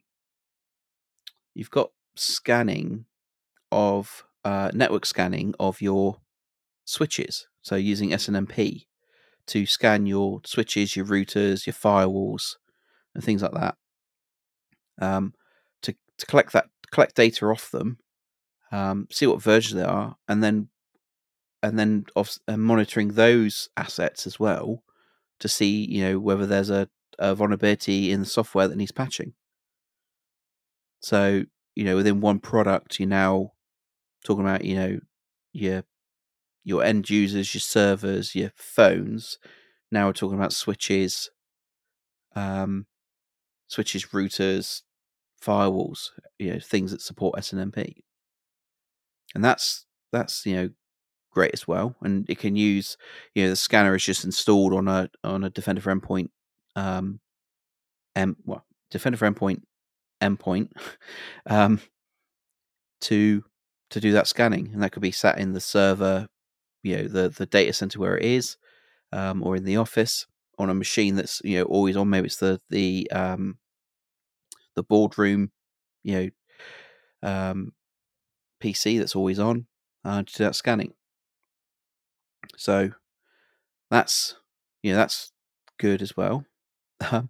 [1.53, 3.05] you've got scanning
[3.71, 6.17] of uh, network scanning of your
[6.85, 7.47] switches.
[7.61, 8.85] So using SNMP
[9.47, 12.55] to scan your switches, your routers, your firewalls,
[13.13, 13.75] and things like that.
[15.01, 15.33] Um,
[15.81, 17.97] to to collect that collect data off them,
[18.71, 20.69] um, see what version they are, and then
[21.63, 24.83] and then uh, monitoring those assets as well
[25.39, 26.87] to see you know whether there's a,
[27.19, 29.33] a vulnerability in the software that needs patching.
[30.99, 31.43] So
[31.75, 33.53] you know within one product, you're now
[34.23, 34.99] talking about you know
[35.53, 35.83] your
[36.63, 39.37] your end users, your servers, your phones.
[39.91, 41.29] Now we're talking about switches,
[42.35, 42.87] um,
[43.67, 44.81] switches, routers,
[45.41, 47.97] firewalls, you know, things that support SNMP.
[49.35, 50.69] And that's that's you know
[51.31, 51.95] great as well.
[52.01, 52.97] And it can use
[53.35, 56.29] you know the scanner is just installed on a on a Defender for Endpoint,
[56.75, 57.19] um,
[58.15, 59.61] M well Defender for Endpoint
[60.21, 60.71] endpoint,
[61.47, 61.81] um,
[63.01, 63.43] to
[63.91, 66.27] to do that scanning, and that could be sat in the server
[66.83, 68.57] you know the the data center where it is,
[69.13, 70.27] um, or in the office
[70.59, 72.09] on a machine that's you know always on.
[72.09, 73.59] Maybe it's the the um,
[74.75, 75.51] the boardroom,
[76.03, 76.31] you
[77.23, 77.73] know, um,
[78.61, 79.67] PC that's always on
[80.03, 80.93] uh, to do that scanning.
[82.57, 82.91] So
[83.89, 84.35] that's
[84.83, 85.31] you know that's
[85.79, 86.45] good as well.
[87.11, 87.29] Um,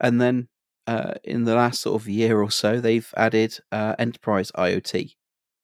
[0.00, 0.48] and then
[0.86, 5.14] uh, in the last sort of year or so, they've added uh, enterprise IoT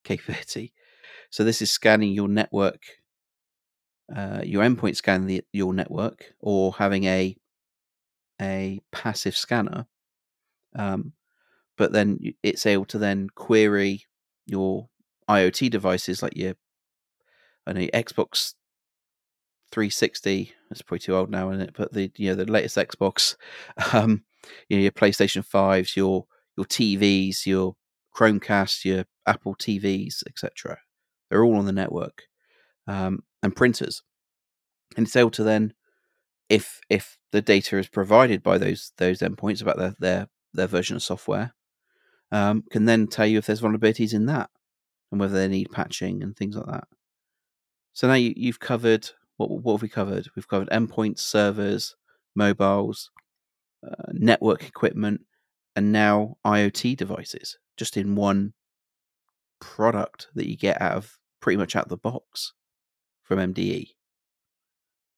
[0.05, 0.73] capability.
[1.31, 2.83] So this is scanning your network
[4.15, 7.37] uh, your endpoint scan the, your network or having a
[8.41, 9.87] a passive scanner,
[10.75, 11.13] um,
[11.79, 14.07] but then it's able to then query
[14.47, 14.89] your
[15.33, 16.55] IoT devices like your
[17.67, 18.55] I know Xbox
[19.71, 20.53] 360.
[20.71, 21.75] It's probably too old now, isn't it?
[21.77, 23.37] But the you know the latest Xbox,
[23.93, 24.25] um,
[24.69, 27.77] you know your PlayStation fives, your your TVs, your
[28.15, 30.79] Chromecast, your Apple TVs, etc.
[31.31, 32.25] They're all on the network
[32.87, 34.03] um, and printers,
[34.97, 35.75] and it's able to then,
[36.49, 40.97] if if the data is provided by those those endpoints about their their their version
[40.97, 41.55] of software,
[42.31, 44.51] um, can then tell you if there's vulnerabilities in that
[45.13, 46.89] and whether they need patching and things like that.
[47.93, 50.29] So now you, you've covered what what have we covered?
[50.35, 51.95] We've covered endpoints, servers,
[52.35, 53.11] mobiles,
[53.87, 55.21] uh, network equipment,
[55.77, 58.55] and now IoT devices, just in one
[59.61, 62.55] product that you get out of pretty much out of the box
[63.23, 63.91] from MDE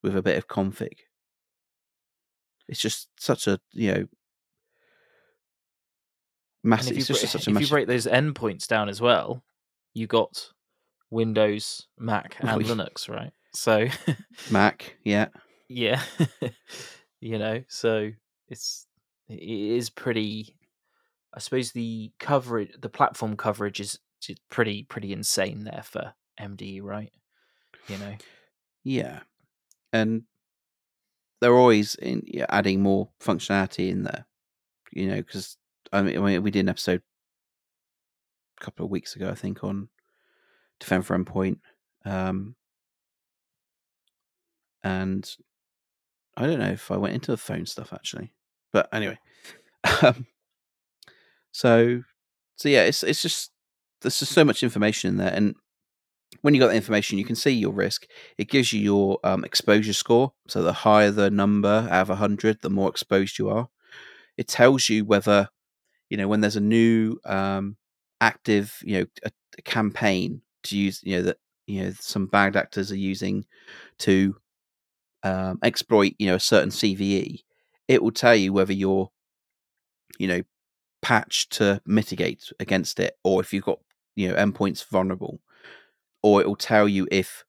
[0.03, 0.99] with a bit of config.
[2.69, 4.05] It's just such a you know
[6.65, 6.97] massive.
[6.97, 7.69] It's just such a if massive...
[7.69, 9.45] you break those endpoints down as well,
[9.95, 10.51] you got
[11.11, 13.33] Windows, Mac, and Linux, right?
[13.55, 13.87] So
[14.51, 15.29] Mac, yeah,
[15.69, 16.03] yeah,
[17.21, 18.11] you know, so
[18.49, 18.87] it's
[19.29, 20.57] it is pretty.
[21.33, 23.99] I suppose the coverage, the platform coverage is
[24.51, 27.13] pretty pretty insane there for MDE, right?
[27.89, 28.15] You know,
[28.83, 29.21] yeah,
[29.93, 30.23] and
[31.41, 34.27] they're always in, yeah, adding more functionality in there.
[34.93, 35.57] You know, because
[35.93, 37.03] I mean, we did an episode
[38.64, 39.88] couple of weeks ago, I think, on
[40.81, 41.59] Defend for Endpoint,
[42.05, 42.57] um,
[44.83, 45.29] and
[46.37, 48.33] I don't know if I went into the phone stuff actually,
[48.72, 49.18] but anyway.
[50.03, 50.27] Um,
[51.53, 52.03] so,
[52.57, 53.50] so yeah, it's it's just
[54.00, 55.55] there's just so much information in there, and
[56.40, 58.07] when you got the information, you can see your risk.
[58.38, 60.33] It gives you your um, exposure score.
[60.48, 63.68] So the higher the number out of 100, the more exposed you are.
[64.37, 65.48] It tells you whether,
[66.11, 67.77] you know, when there's a new um,
[68.20, 72.57] active, you know, a, a campaign to use, you know, that, you know, some bad
[72.57, 73.44] actors are using
[73.98, 74.37] to
[75.22, 77.44] um, exploit, you know, a certain CVE.
[77.88, 79.11] It will tell you whether you're,
[80.18, 80.42] you know,
[81.03, 83.81] patched to mitigate against it or if you've got,
[84.16, 85.40] you know, endpoints vulnerable
[86.22, 87.44] or it will tell you if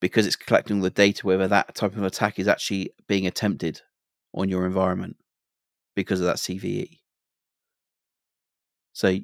[0.00, 3.82] because it's collecting all the data whether that type of attack is actually being attempted
[4.34, 5.16] on your environment
[5.96, 7.00] because of that CVE.
[8.92, 9.18] So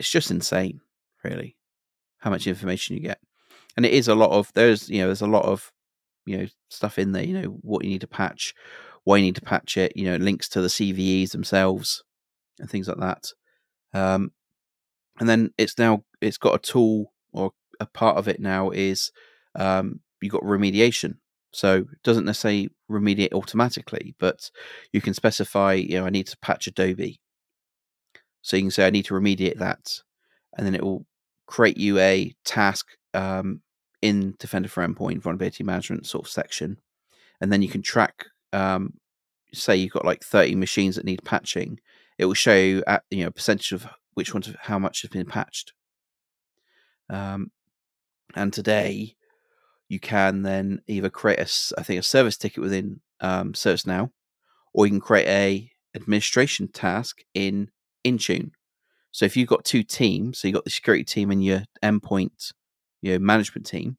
[0.00, 0.80] it's just insane,
[1.22, 1.56] really,
[2.18, 3.20] how much information you get,
[3.76, 5.70] and it is a lot of there's you know there's a lot of
[6.26, 7.22] you know stuff in there.
[7.24, 8.54] You know what you need to patch,
[9.04, 9.92] why you need to patch it.
[9.94, 12.02] You know links to the CVEs themselves
[12.58, 13.32] and things like that.
[13.92, 14.32] Um,
[15.18, 19.12] and then it's now it's got a tool or a part of it now is
[19.54, 21.16] um, you've got remediation.
[21.52, 24.50] So it doesn't necessarily remediate automatically, but
[24.92, 27.20] you can specify, you know, I need to patch Adobe.
[28.42, 30.00] So you can say I need to remediate that,
[30.56, 31.06] and then it will
[31.46, 33.60] create you a task um,
[34.02, 36.78] in Defender for Endpoint vulnerability management sort of section,
[37.40, 38.26] and then you can track.
[38.52, 38.94] Um,
[39.52, 41.80] say you've got like 30 machines that need patching,
[42.18, 45.26] it will show you at you know percentage of which ones how much has been
[45.26, 45.72] patched.
[47.08, 47.50] Um,
[48.34, 49.16] and today,
[49.88, 51.48] you can then either create a,
[51.78, 54.10] I think, a service ticket within um, ServiceNow,
[54.72, 57.70] or you can create a administration task in
[58.04, 58.50] Intune.
[59.12, 62.52] So if you've got two teams, so you've got the security team and your endpoint,
[63.02, 63.96] your management team,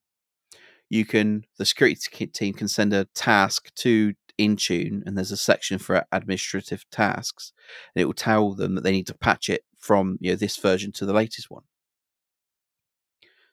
[0.90, 5.78] you can the security team can send a task to Intune, and there's a section
[5.78, 7.54] for administrative tasks,
[7.96, 10.58] and it will tell them that they need to patch it from you know this
[10.58, 11.64] version to the latest one.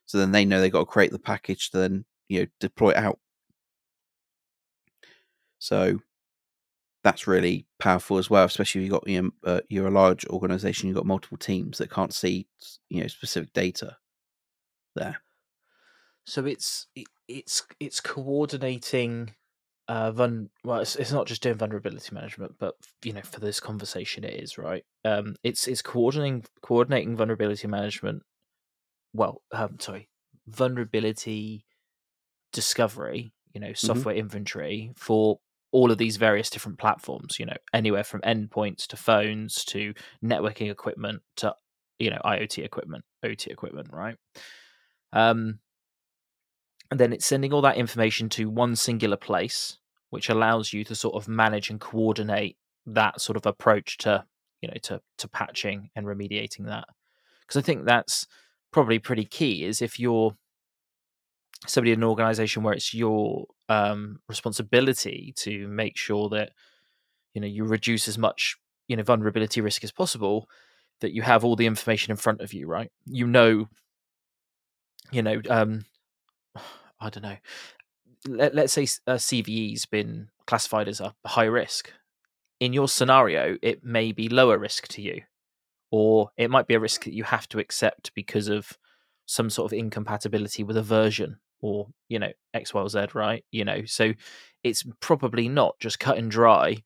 [0.06, 2.90] So then they know they've got to create the package to then you know deploy
[2.90, 3.18] it out.
[5.58, 6.00] So
[7.09, 10.27] that's really powerful as well, especially if you've got you know uh, you're a large
[10.27, 12.47] organization, you've got multiple teams that can't see
[12.90, 13.97] you know specific data
[14.94, 15.23] there.
[16.27, 16.87] So it's
[17.27, 19.35] it's it's coordinating
[19.88, 23.59] uh vul- well it's, it's not just doing vulnerability management but you know for this
[23.59, 28.23] conversation it is right um it's it's coordinating coordinating vulnerability management
[29.14, 30.11] well um sorry
[30.47, 31.64] vulnerability
[32.53, 34.21] discovery you know software mm-hmm.
[34.21, 35.38] inventory for
[35.70, 39.92] all of these various different platforms you know anywhere from endpoints to phones to
[40.24, 41.54] networking equipment to
[41.98, 44.16] you know iot equipment ot equipment right?
[45.12, 45.59] Um
[46.90, 49.78] and then it's sending all that information to one singular place
[50.11, 54.24] which allows you to sort of manage and coordinate that sort of approach to
[54.62, 56.87] you know to to patching and remediating that.
[57.42, 58.26] Because i think that's
[58.72, 60.37] probably pretty key is if you're
[61.66, 66.52] somebody in an organization where it's your um, responsibility to make sure that
[67.35, 70.48] you know you reduce as much you know vulnerability risk as possible
[71.00, 72.90] that you have all the information in front of you right?
[73.07, 73.68] You know
[75.12, 75.85] you know um
[77.00, 77.37] i don't know
[78.26, 81.92] let, us say a cve's been classified as a high risk.
[82.59, 85.22] In your scenario it may be lower risk to you
[85.90, 88.76] or it might be a risk that you have to accept because of
[89.26, 93.44] some sort of incompatibility with a version or you know x y or z right?
[93.51, 94.12] You know so
[94.64, 96.83] it's probably not just cut and dry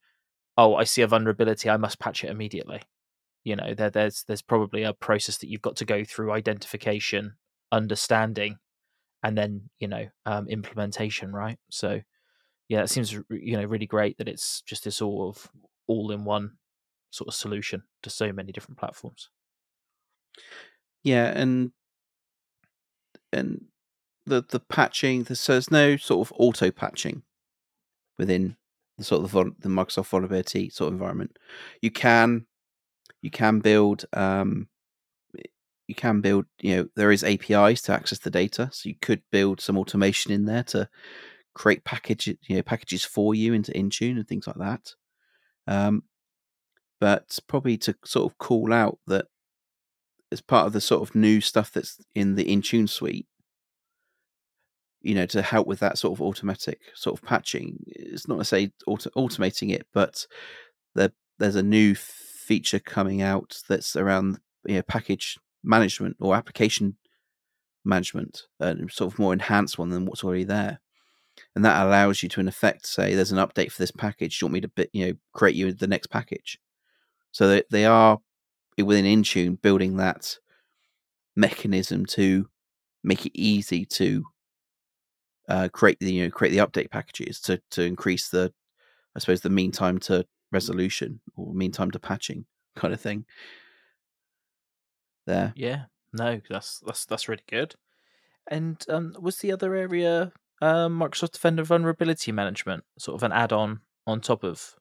[0.59, 2.83] oh i see a vulnerability i must patch it immediately.
[3.45, 7.35] You know there, there's there's probably a process that you've got to go through identification
[7.73, 8.59] understanding
[9.23, 11.59] and then you know um, implementation right?
[11.71, 12.01] So
[12.69, 15.51] yeah it seems you know really great that it's just this sort of
[15.87, 16.53] all in one
[17.11, 19.29] sort of solution to so many different platforms.
[21.03, 21.73] Yeah and
[23.33, 23.65] and
[24.27, 25.25] the the patching.
[25.25, 27.23] So there's no sort of auto patching
[28.19, 28.57] within
[28.99, 31.39] the sort of the, the Microsoft vulnerability sort of environment.
[31.81, 32.47] You can
[33.21, 34.69] you can build um,
[35.89, 39.23] you can build you know there is APIs to access the data, so you could
[39.31, 40.89] build some automation in there to
[41.55, 44.95] create package you know packages for you into Intune and things like that.
[45.67, 46.05] Um,
[47.01, 49.27] but probably to sort of call out that
[50.31, 53.27] as part of the sort of new stuff that's in the Intune suite,
[55.03, 57.79] you know, to help with that sort of automatic sort of patching.
[57.87, 60.27] It's not to say auto- automating it, but
[60.95, 66.97] there, there's a new feature coming out that's around you know, package management or application
[67.85, 70.81] management, uh, sort of more enhanced one than what's already there.
[71.55, 74.39] And that allows you to, in effect, say, "There's an update for this package.
[74.39, 76.59] Do you want me to, you know, create you the next package?"
[77.31, 78.19] So they, they are
[78.77, 80.37] within Intune building that
[81.35, 82.49] mechanism to
[83.03, 84.25] make it easy to
[85.53, 88.53] uh, create the you know create the update packages to to increase the
[89.15, 92.47] I suppose the mean time to resolution or mean time to patching
[92.77, 93.27] kind of thing.
[95.27, 95.53] There.
[95.55, 95.85] Yeah.
[96.13, 97.75] No, that's that's that's really good.
[98.51, 103.81] And um, was the other area uh, Microsoft Defender Vulnerability Management, sort of an add-on
[104.07, 104.75] on top of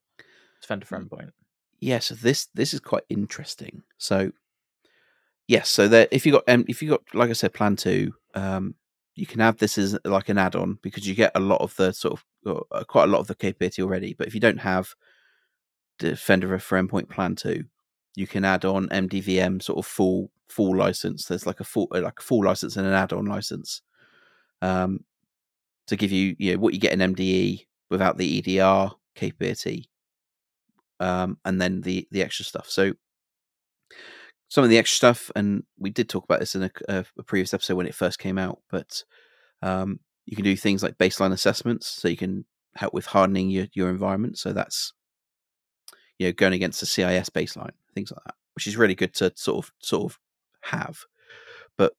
[0.62, 1.32] Defender Endpoint?
[1.80, 3.84] Yes, yeah, so this this is quite interesting.
[3.98, 4.32] So
[5.48, 8.14] yes, so that if you got um, if you got like I said, Plan Two,
[8.36, 8.76] um,
[9.16, 11.92] you can have this as like an add-on because you get a lot of the
[11.92, 14.14] sort of uh, quite a lot of the capability already.
[14.14, 14.94] But if you don't have
[16.00, 17.66] Defender for Endpoint Plan Two,
[18.16, 21.26] you can add on MDVM sort of full full license.
[21.26, 23.82] There's like a full like a full license and an add-on license
[24.62, 25.04] um,
[25.88, 29.90] to give you you know what you get in MDE without the EDR capability,
[31.00, 32.70] um, and then the the extra stuff.
[32.70, 32.94] So
[34.52, 37.24] some of the extra stuff, and we did talk about this in a, a, a
[37.24, 39.06] previous episode when it first came out, but
[39.62, 42.44] um, you can do things like baseline assessments, so you can
[42.76, 44.38] help with hardening your, your environment.
[44.38, 44.92] So that's
[46.20, 49.32] you know going against the CIS baseline, things like that, which is really good to
[49.38, 50.20] sort of sort of
[50.64, 51.06] have.
[51.78, 51.94] But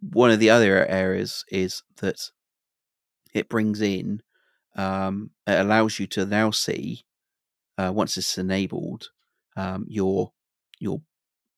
[0.00, 2.18] one of the other areas is that
[3.32, 4.22] it brings in,
[4.74, 7.04] um, it allows you to now see
[7.78, 9.10] uh, once it's enabled
[9.56, 10.32] um, your
[10.80, 11.00] your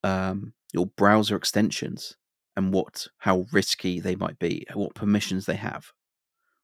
[0.03, 2.17] um, your browser extensions
[2.55, 5.91] and what how risky they might be, what permissions they have,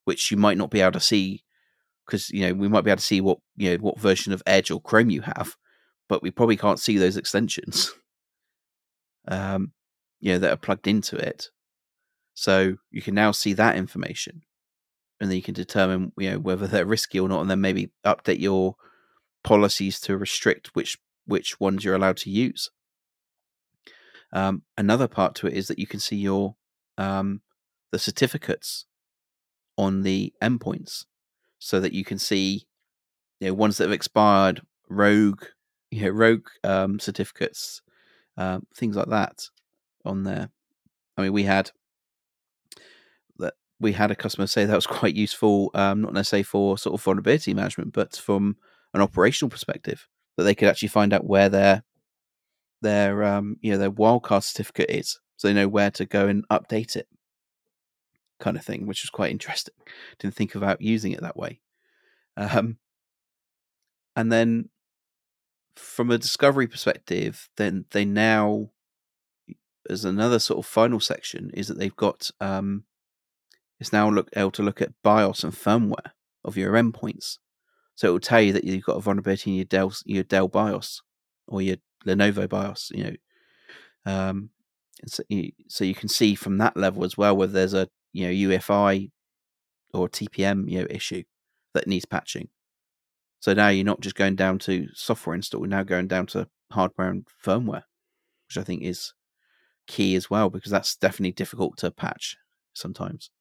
[0.06, 1.44] which you might not be able to see
[2.10, 4.42] because you know we might be able to see what you know what version of
[4.46, 5.56] Edge or Chrome you have,
[6.08, 7.94] but we probably can't see those extensions.
[9.28, 9.74] um,
[10.20, 11.50] you know that are plugged into it,
[12.34, 14.42] so you can now see that information,
[15.20, 17.92] and then you can determine you know whether they're risky or not, and then maybe
[18.06, 18.76] update your
[19.44, 22.72] policies to restrict which which ones you're allowed to use.
[24.32, 26.56] Um, another part to it is that you can see your
[26.98, 27.42] um,
[27.92, 28.86] the certificates
[29.78, 31.06] on the endpoints,
[31.58, 32.66] so that you can see
[33.40, 35.44] you know ones that have expired, rogue,
[35.92, 37.82] you know, rogue um, certificates,
[38.38, 39.50] um, things like that
[40.06, 40.50] on there.
[41.18, 41.72] I mean, we had
[43.40, 46.94] that we had a customer say that was quite useful, um, not necessarily for sort
[46.94, 48.58] of vulnerability management, but from
[48.94, 50.08] an operational perspective,
[50.38, 51.84] that they could actually find out where their
[52.82, 56.48] their um, you know their wildcard certificate is, so they know where to go and
[56.50, 57.08] update it,
[58.40, 59.76] kind of thing, which was quite interesting.
[60.20, 61.62] Didn't think about using it that way.
[62.38, 62.78] Um,
[64.16, 64.70] and then
[65.76, 68.70] from a discovery perspective, then they now
[69.90, 72.84] as another sort of final section is that they've got um,
[73.80, 76.12] it's now look able to look at BIOS and firmware
[76.44, 77.38] of your endpoints.
[77.96, 80.48] So it will tell you that you've got a vulnerability in your Dell your Dell
[80.48, 81.02] BIOS
[81.48, 83.16] or your Lenovo BIOS, you know.
[84.06, 84.50] Um,
[85.06, 88.26] so you, so you can see from that level as well whether there's a you
[88.26, 89.12] know UEFI
[89.93, 91.24] or TPM you know issue
[91.74, 92.50] that needs patching.
[93.39, 97.10] So now you're not just going down to software install, now going down to hardware
[97.10, 97.84] and firmware,
[98.47, 99.14] which I think is
[99.88, 102.38] key as well because that's definitely difficult to patch
[102.74, 103.32] sometimes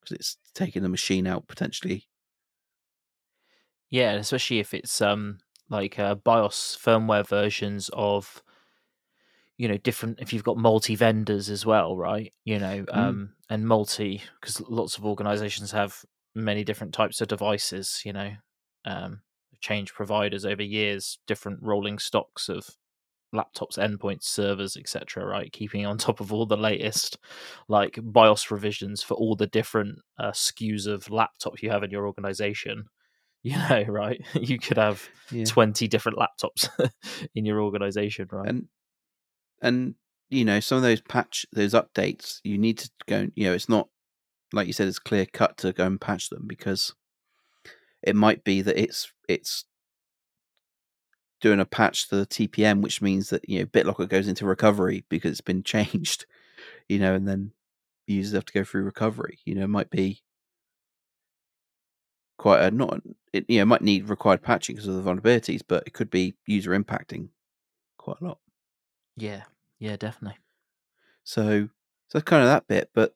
[0.00, 2.06] because it's taking the machine out potentially.
[3.88, 5.38] Yeah, especially if it's um
[5.70, 8.42] like uh, BIOS firmware versions of
[9.56, 12.32] you know different if you've got multi vendors as well right?
[12.44, 12.96] You know mm.
[12.96, 16.04] um and multi because lots of organizations have
[16.34, 18.32] many different types of devices you know
[18.84, 19.20] um
[19.60, 22.70] change providers over years different rolling stocks of
[23.34, 25.52] laptops endpoints servers etc right?
[25.52, 27.18] Keeping on top of all the latest
[27.68, 32.06] like bios revisions for all the different uh, skus of laptops you have in your
[32.06, 32.86] organization
[33.42, 34.24] you know, right?
[34.34, 35.44] You could have yeah.
[35.44, 36.68] 20 different laptops
[37.34, 38.48] in your organization, right?
[38.48, 38.68] And
[39.62, 39.94] and
[40.28, 43.68] you know, some of those patch those updates, you need to go, you know, it's
[43.68, 43.88] not
[44.52, 46.94] like you said it's clear cut to go and patch them because
[48.02, 49.64] it might be that it's it's
[51.40, 55.04] doing a patch to the TPM, which means that you know BitLocker goes into recovery
[55.08, 56.26] because it's been changed,
[56.88, 57.52] you know, and then
[58.06, 59.38] users have to go through recovery.
[59.44, 60.22] You know, it might be
[62.40, 63.02] quite a not
[63.34, 66.34] it you know might need required patching because of the vulnerabilities, but it could be
[66.46, 67.28] user impacting
[67.98, 68.38] quite a lot.
[69.14, 69.42] Yeah,
[69.78, 70.38] yeah, definitely.
[71.22, 71.68] So
[72.08, 73.14] so kind of that bit, but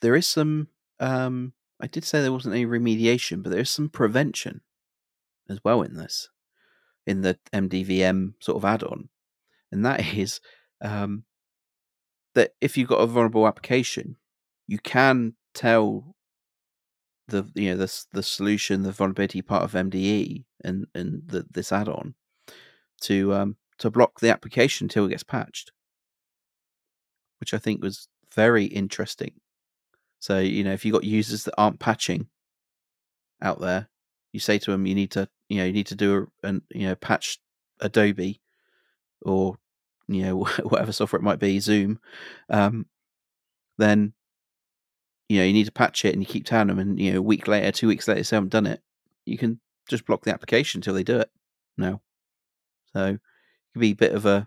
[0.00, 0.68] there is some.
[1.00, 1.52] Um,
[1.82, 4.62] I did say there wasn't any remediation, but there is some prevention
[5.50, 6.30] as well in this,
[7.06, 9.10] in the MDVM sort of add-on,
[9.70, 10.40] and that is
[10.80, 11.24] um,
[12.34, 14.16] that if you've got a vulnerable application,
[14.66, 16.16] you can tell
[17.32, 21.72] the you know the the solution, the vulnerability part of MDE and and the, this
[21.72, 22.14] add-on
[23.02, 25.72] to um to block the application until it gets patched,
[27.40, 29.32] which I think was very interesting.
[30.20, 32.28] So you know if you've got users that aren't patching
[33.40, 33.88] out there,
[34.32, 36.62] you say to them you need to you know you need to do a and
[36.70, 37.38] you know patch
[37.80, 38.40] Adobe
[39.22, 39.56] or
[40.08, 41.98] you know whatever software it might be Zoom,
[42.50, 42.86] um,
[43.78, 44.12] then
[45.32, 47.18] you know you need to patch it and you keep telling them and you know
[47.18, 48.80] a week later two weeks later they haven't done it
[49.24, 51.30] you can just block the application until they do it
[51.76, 52.00] no
[52.92, 53.20] so it
[53.72, 54.46] can be a bit of a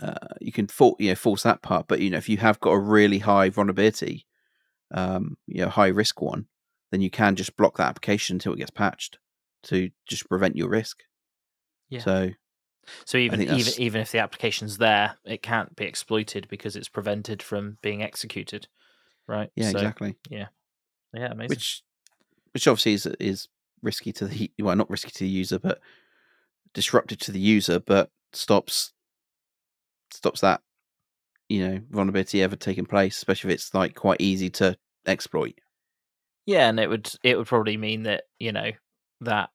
[0.00, 2.60] uh, you can for, you know force that part but you know if you have
[2.60, 4.26] got a really high vulnerability
[4.92, 6.46] um, you know, high risk one,
[6.90, 9.18] then you can just block that application until it gets patched
[9.64, 11.02] to just prevent your risk.
[11.88, 12.00] Yeah.
[12.00, 12.30] So
[13.04, 17.42] So even even even if the application's there, it can't be exploited because it's prevented
[17.42, 18.68] from being executed.
[19.26, 19.50] Right.
[19.56, 20.16] yeah, So, exactly.
[20.30, 20.48] Yeah,
[21.14, 21.48] yeah, amazing.
[21.50, 21.82] Which
[22.52, 23.48] which obviously is is
[23.82, 25.80] risky to the well, not risky to the user, but
[26.74, 28.92] disruptive to the user, but stops
[30.10, 30.62] stops that
[31.48, 35.60] you know vulnerability ever taking place, especially if it's like quite easy to exploit.
[36.46, 38.72] Yeah, and it would it would probably mean that you know
[39.20, 39.50] that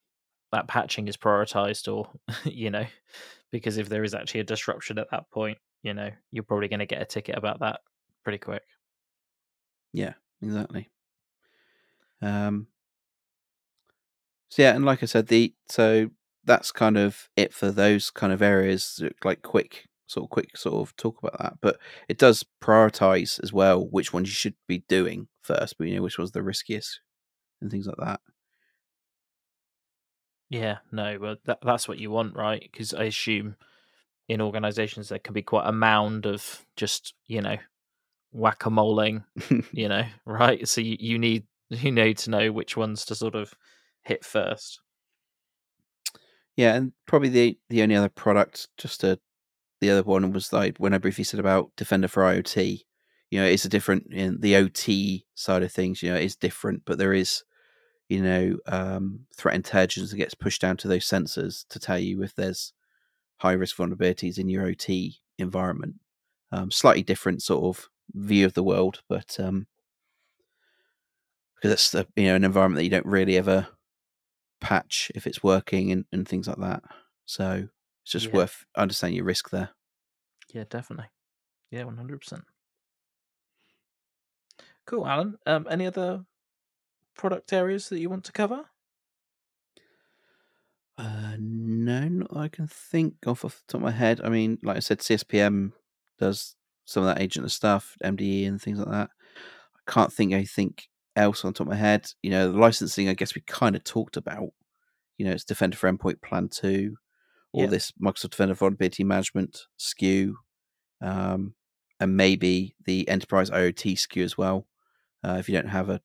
[0.52, 2.12] that patching is prioritized, or
[2.46, 2.86] you know,
[3.52, 6.80] because if there is actually a disruption at that point, you know, you're probably going
[6.80, 7.82] to get a ticket about that
[8.24, 8.64] pretty quick.
[9.98, 10.92] Yeah, exactly.
[12.22, 12.68] Um.
[14.50, 16.10] So yeah, and like I said, the so
[16.46, 20.76] that's kind of it for those kind of areas, like quick sort of quick sort
[20.76, 21.54] of talk about that.
[21.62, 25.96] But it does prioritize as well which ones you should be doing first, but you
[25.96, 27.02] know which was the riskiest
[27.62, 28.22] and things like that.
[30.50, 32.62] Yeah, no, well that, that's what you want, right?
[32.62, 33.56] Because I assume
[34.30, 37.58] in organizations there can be quite a mound of just you know
[38.32, 39.24] whack a moling,
[39.72, 40.68] you know, right?
[40.68, 43.54] So you, you need you need to know which ones to sort of
[44.04, 44.82] hit first.
[46.56, 49.20] Yeah, and probably the the only other product, just to
[49.80, 52.82] the other one was like when I briefly said about Defender for IoT.
[53.30, 56.02] You know, it's a different in the OT side of things.
[56.02, 57.44] You know, it's different, but there is,
[58.08, 62.24] you know, um, threat intelligence that gets pushed down to those sensors to tell you
[62.24, 62.72] if there's
[63.40, 65.96] high risk vulnerabilities in your OT environment.
[66.52, 69.68] Um, slightly different sort of view of the world, but um,
[71.56, 73.68] because it's the, you know an environment that you don't really ever
[74.62, 76.84] patch if it's working and, and things like that.
[77.26, 77.70] So
[78.04, 78.34] it's just Yeah.
[78.34, 79.72] worth understanding your risk there.
[80.54, 81.10] Yeah, definitely.
[81.72, 82.46] Yeah, one hundred percent.
[84.86, 85.38] Cool, Alan.
[85.46, 86.26] Um, any other
[87.16, 88.70] product areas that you want to cover?
[90.98, 94.20] Uh, no, not I can think off off the top of my head.
[94.22, 95.74] I mean, like I said, CSPM
[96.18, 96.57] does
[96.88, 99.10] some of that agent of stuff, MDE and things like that.
[99.76, 100.74] I can't think anything
[101.16, 102.10] else on top of my head.
[102.24, 104.50] You know, the licensing, I guess we kind of talked about.
[105.18, 106.96] You know, it's Defender for Endpoint Plan 2,
[107.52, 107.70] or Yeah.
[107.70, 110.34] this Microsoft Defender Vulnerability Management SKU,
[111.02, 111.56] um,
[112.00, 114.68] and maybe the Enterprise IoT SKU as well.
[115.24, 116.00] Uh, if you don't have a,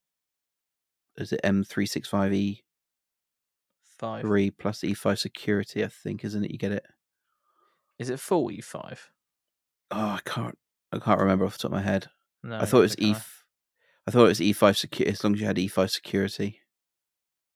[1.16, 2.62] is it M365E?
[3.98, 4.22] Five.
[4.22, 6.50] three plus E5 security, I think, isn't it?
[6.50, 6.84] You get it.
[8.00, 9.12] Is it full E five?
[9.92, 10.58] Oh, I can't.
[10.92, 12.08] I can't remember off the top of my head.
[12.42, 13.14] No, I thought it was E.
[14.06, 14.10] I.
[14.10, 15.12] Thought it was E5 security.
[15.12, 16.60] As long as you had E5 security.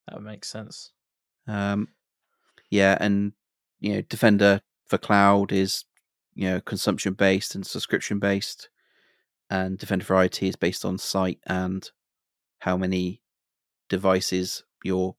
[0.06, 0.92] That would make sense.
[1.48, 1.88] Um,
[2.70, 3.32] yeah, and
[3.80, 5.84] you know, Defender for cloud is
[6.34, 8.68] you know consumption based and subscription based,
[9.50, 11.90] and Defender for IoT is based on site and
[12.60, 13.22] how many
[13.88, 15.16] devices you're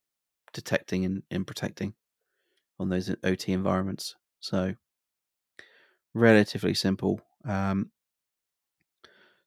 [0.53, 1.93] detecting and, and protecting
[2.79, 4.15] on those OT environments.
[4.39, 4.75] So
[6.13, 7.21] relatively simple.
[7.45, 7.91] Um,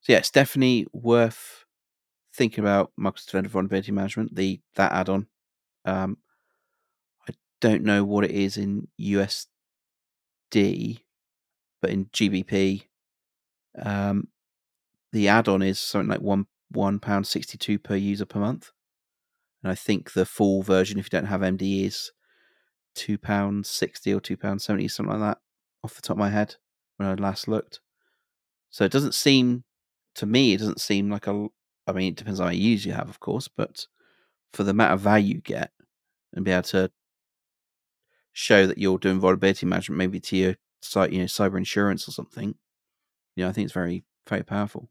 [0.00, 1.64] so yeah, it's definitely worth
[2.34, 5.26] thinking about Microsoft Defender Vulnerability Management, the that add-on.
[5.84, 6.18] Um,
[7.28, 9.46] I don't know what it is in USD,
[11.82, 12.84] but in GBP,
[13.78, 14.28] um,
[15.12, 18.70] the add-on is something like one one pound sixty-two per user per month,
[19.62, 22.10] and I think the full version, if you don't have MD, is
[22.94, 25.38] two pounds sixty or two pounds seventy, something like that,
[25.84, 26.56] off the top of my head
[26.96, 27.80] when I last looked.
[28.70, 29.64] So it doesn't seem
[30.20, 31.48] to me, it doesn't seem like a.
[31.86, 33.86] I mean, it depends on how users you have, of course, but
[34.52, 35.72] for the amount of value you get
[36.34, 36.90] and be able to
[38.32, 42.12] show that you're doing vulnerability management, maybe to your site, you know, cyber insurance or
[42.12, 42.54] something.
[43.34, 44.90] You know, I think it's very, very powerful.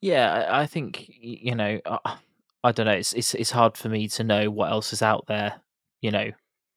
[0.00, 1.80] Yeah, I, I think you know.
[1.84, 2.16] Uh,
[2.64, 2.92] I don't know.
[2.92, 5.60] It's it's it's hard for me to know what else is out there.
[6.02, 6.30] You know,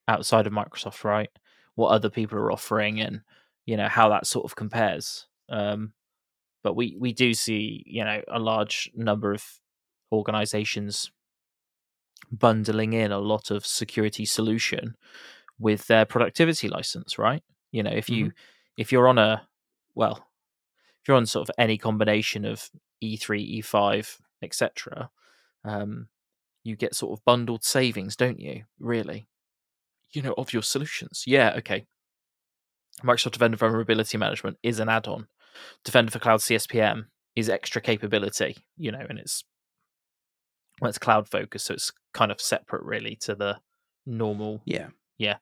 [0.07, 1.29] outside of Microsoft, right?
[1.75, 3.21] What other people are offering, and
[3.65, 5.27] you know how that sort of compares.
[5.51, 5.93] Um,
[6.63, 9.43] but we we do see you know a large number of
[10.11, 11.11] organizations
[12.31, 14.95] bundling in a lot of security solution
[15.59, 17.43] with their productivity license right?
[17.71, 18.31] You know if you
[18.77, 19.47] if you're on a
[19.95, 20.27] well
[21.01, 22.69] if you're on sort of any combination of
[23.01, 25.09] E e3 e5 etc
[25.65, 26.07] um
[26.63, 29.27] you get sort of bundled savings don't you really?
[30.13, 31.23] You know of your solutions.
[31.25, 31.85] Yeah okay.
[33.03, 35.27] Microsoft defender vulnerability management is an add-on
[35.83, 39.43] defender for cloud cspm is extra capability you know and it's
[40.81, 43.57] well, it's cloud focused so it's kind of separate really to the
[44.05, 44.87] normal Yeah.
[45.17, 45.37] yeah.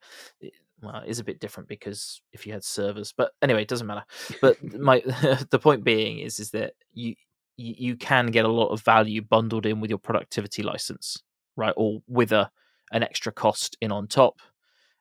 [0.82, 3.86] well, it is a bit different because if you had servers, but anyway, it doesn't
[3.86, 4.04] matter.
[4.40, 5.00] But my
[5.50, 7.14] the point being is is that you
[7.56, 11.22] you can get a lot of value bundled in with your productivity license,
[11.56, 11.74] right?
[11.76, 12.50] Or with a
[12.92, 14.40] an extra cost in on top,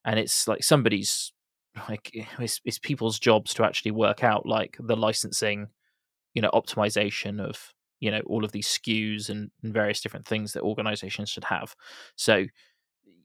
[0.06, 1.32] and it's like somebody's
[1.88, 5.68] like it's, it's people's jobs to actually work out like the licensing,
[6.34, 10.54] you know, optimization of you know all of these SKUs and, and various different things
[10.54, 11.76] that organizations should have.
[12.16, 12.46] So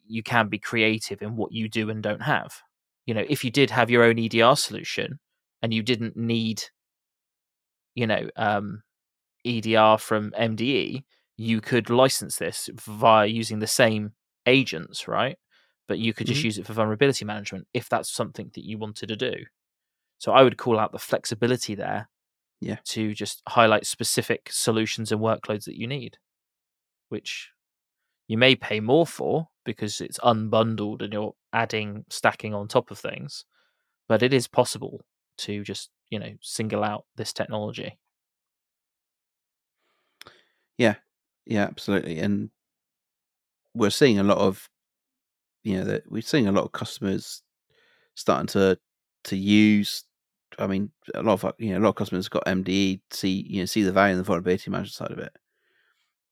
[0.07, 2.55] you can be creative in what you do and don't have.
[3.07, 5.19] You know, if you did have your own EDR solution
[5.63, 6.63] and you didn't need,
[7.95, 8.83] you know, um,
[9.45, 11.05] EDR from MDE,
[11.37, 14.13] you could license this via using the same
[14.47, 15.37] agents, right?
[15.87, 16.47] But you could just mm-hmm.
[16.47, 19.35] use it for vulnerability management if that's something that you wanted to do.
[20.19, 22.09] So I would call out the flexibility there
[22.61, 22.77] yeah.
[22.87, 26.17] to just highlight specific solutions and workloads that you need,
[27.11, 27.51] which
[28.27, 32.99] you may pay more for because it's unbundled and you're adding stacking on top of
[32.99, 33.45] things,
[34.09, 35.05] but it is possible
[35.37, 37.99] to just, you know, single out this technology.
[40.79, 40.95] Yeah,
[41.45, 42.19] yeah, absolutely.
[42.19, 42.51] And
[43.75, 44.69] we're seeing a lot of,
[45.65, 47.43] you know, that we're seeing a lot of customers
[48.15, 48.79] starting to
[49.25, 50.05] to use.
[50.59, 53.47] I mean, a lot of uh, you know, a lot of customers got MDE, see
[53.49, 55.33] you know, see the value in the vulnerability management side of it,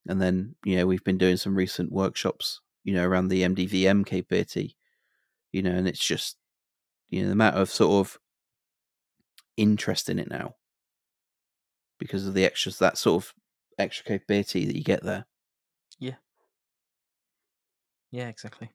[0.07, 4.05] and then you know, we've been doing some recent workshops, you know, around the MDVM
[4.07, 4.77] capability,
[5.53, 6.37] you know, and it's just
[7.11, 8.19] you know the amount of sort of
[9.57, 10.55] interest in it now
[11.99, 13.35] because of the extras that sort of
[13.79, 15.25] extra capability that you get there.
[15.99, 16.17] Yeah.
[18.11, 18.71] Yeah, exactly.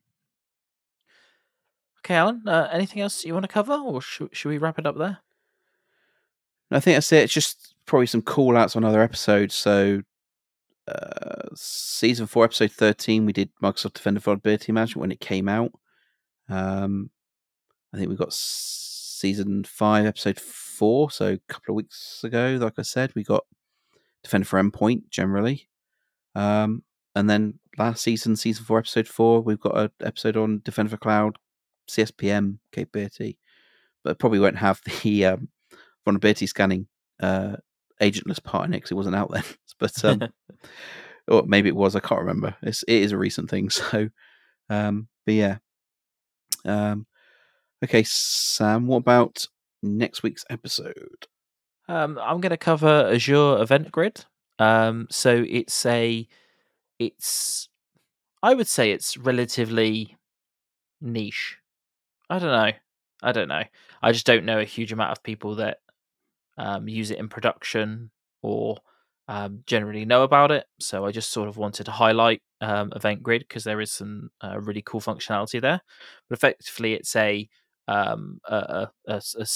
[2.00, 2.42] Okay, Alan.
[2.48, 5.20] Uh, anything else you want to cover, or should, should we wrap it up there?
[6.72, 7.24] I think that's it.
[7.24, 9.56] It's just probably some call outs on other episodes.
[9.56, 10.02] So,
[10.88, 15.72] uh, season four, episode 13, we did Microsoft Defender Vulnerability Management when it came out.
[16.50, 17.10] Um,
[17.94, 21.10] I think we got season five, episode four.
[21.10, 23.46] So, a couple of weeks ago, like I said, we got
[24.24, 25.70] Defender for Endpoint generally.
[26.36, 26.84] Um,
[27.16, 30.98] and then last season, season four, episode four, we've got an episode on Defender for
[30.98, 31.38] Cloud
[31.90, 33.38] CSPM capability,
[34.04, 35.50] but probably won't have the um,
[36.06, 36.88] vulnerability scanning
[37.22, 37.58] uh,
[38.02, 39.44] agentless part in it because it wasn't out then.
[39.80, 40.22] but um,
[41.28, 41.96] or maybe it was.
[41.96, 42.56] I can't remember.
[42.62, 43.70] It's, it is a recent thing.
[43.70, 44.10] So,
[44.70, 45.58] um, but yeah.
[46.66, 47.06] Um,
[47.84, 48.88] okay, Sam.
[48.88, 49.48] What about
[49.82, 51.28] next week's episode?
[51.88, 54.26] Um, I'm going to cover Azure Event Grid.
[54.60, 56.28] Um, so it's a,
[57.00, 57.70] it's,
[58.44, 60.18] I would say it's relatively
[61.00, 61.58] niche.
[62.30, 62.72] I don't know.
[63.24, 63.64] I don't know.
[64.02, 65.80] I just don't know a huge amount of people that
[66.58, 68.12] um, use it in production
[68.42, 68.78] or
[69.28, 70.66] um, generally know about it.
[70.80, 74.30] So I just sort of wanted to highlight um, Event Grid because there is some
[74.44, 75.82] uh, really cool functionality there.
[76.30, 77.48] But effectively, it's a
[77.88, 79.48] um, a, a, a,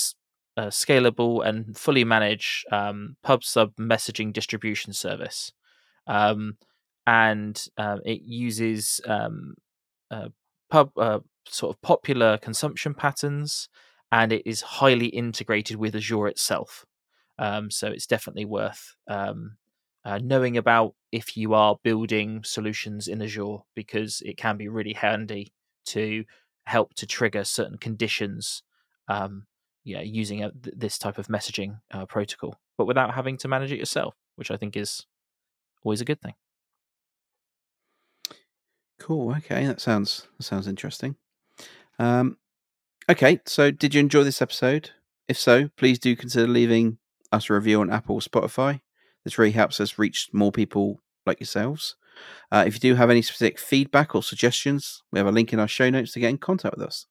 [0.58, 5.52] a scalable and fully managed um, pub sub messaging distribution service.
[6.08, 6.58] Um,
[7.08, 9.56] and uh, it uses um,
[10.12, 10.30] uh,
[10.70, 13.70] pub uh, sort of popular consumption patterns,
[14.12, 16.86] and it is highly integrated with Azure itself.
[17.40, 19.58] Um, so it's definitely worth um,
[20.06, 24.94] uh, knowing about if you are building solutions in Azure because it can be really
[24.94, 25.54] handy
[25.88, 26.24] to
[26.66, 28.64] help to trigger certain conditions
[29.08, 29.48] um,
[29.86, 33.80] know, using a, this type of messaging uh, protocol, but without having to manage it
[33.80, 35.06] yourself, which I think is
[35.84, 36.36] always a good thing.
[39.00, 39.36] Cool.
[39.36, 41.18] Okay, that sounds that sounds interesting.
[42.02, 42.38] Um,
[43.08, 44.90] okay, so did you enjoy this episode?
[45.28, 46.98] If so, please do consider leaving
[47.32, 48.82] us a review on Apple or Spotify.
[49.24, 51.96] This really helps us reach more people like yourselves.
[52.52, 55.60] Uh, if you do have any specific feedback or suggestions, we have a link in
[55.60, 57.06] our show notes to get in contact with us.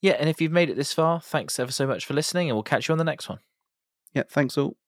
[0.00, 2.56] Yeah, and if you've made it this far, thanks ever so much for listening, and
[2.56, 3.40] we'll catch you on the next one.
[4.14, 4.78] Yeah, thanks all.